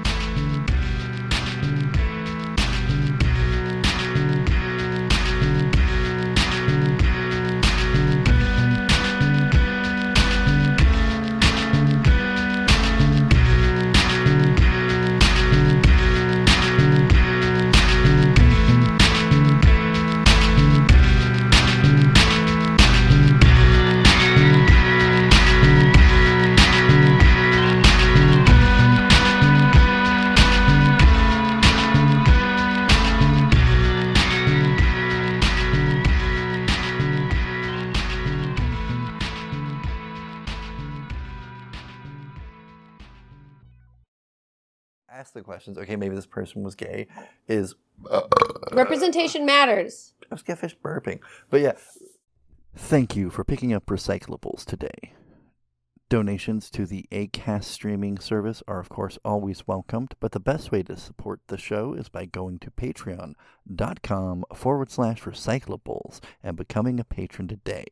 [45.63, 45.79] Questions.
[45.79, 47.07] Okay, maybe this person was gay.
[47.47, 47.75] Is
[48.11, 48.23] uh,
[48.73, 50.15] Representation matters.
[50.31, 51.21] I was fish burping.
[51.51, 51.73] But yeah.
[52.75, 55.15] Thank you for picking up recyclables today.
[56.09, 60.83] Donations to the ACAST streaming service are, of course, always welcomed, but the best way
[60.83, 67.05] to support the show is by going to patreon.com forward slash recyclables and becoming a
[67.05, 67.87] patron today.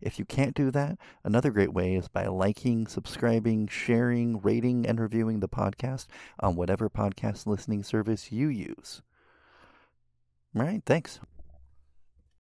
[0.00, 5.00] If you can't do that, another great way is by liking, subscribing, sharing, rating, and
[5.00, 6.06] reviewing the podcast
[6.38, 9.02] on whatever podcast listening service you use.
[10.56, 11.20] All right, thanks.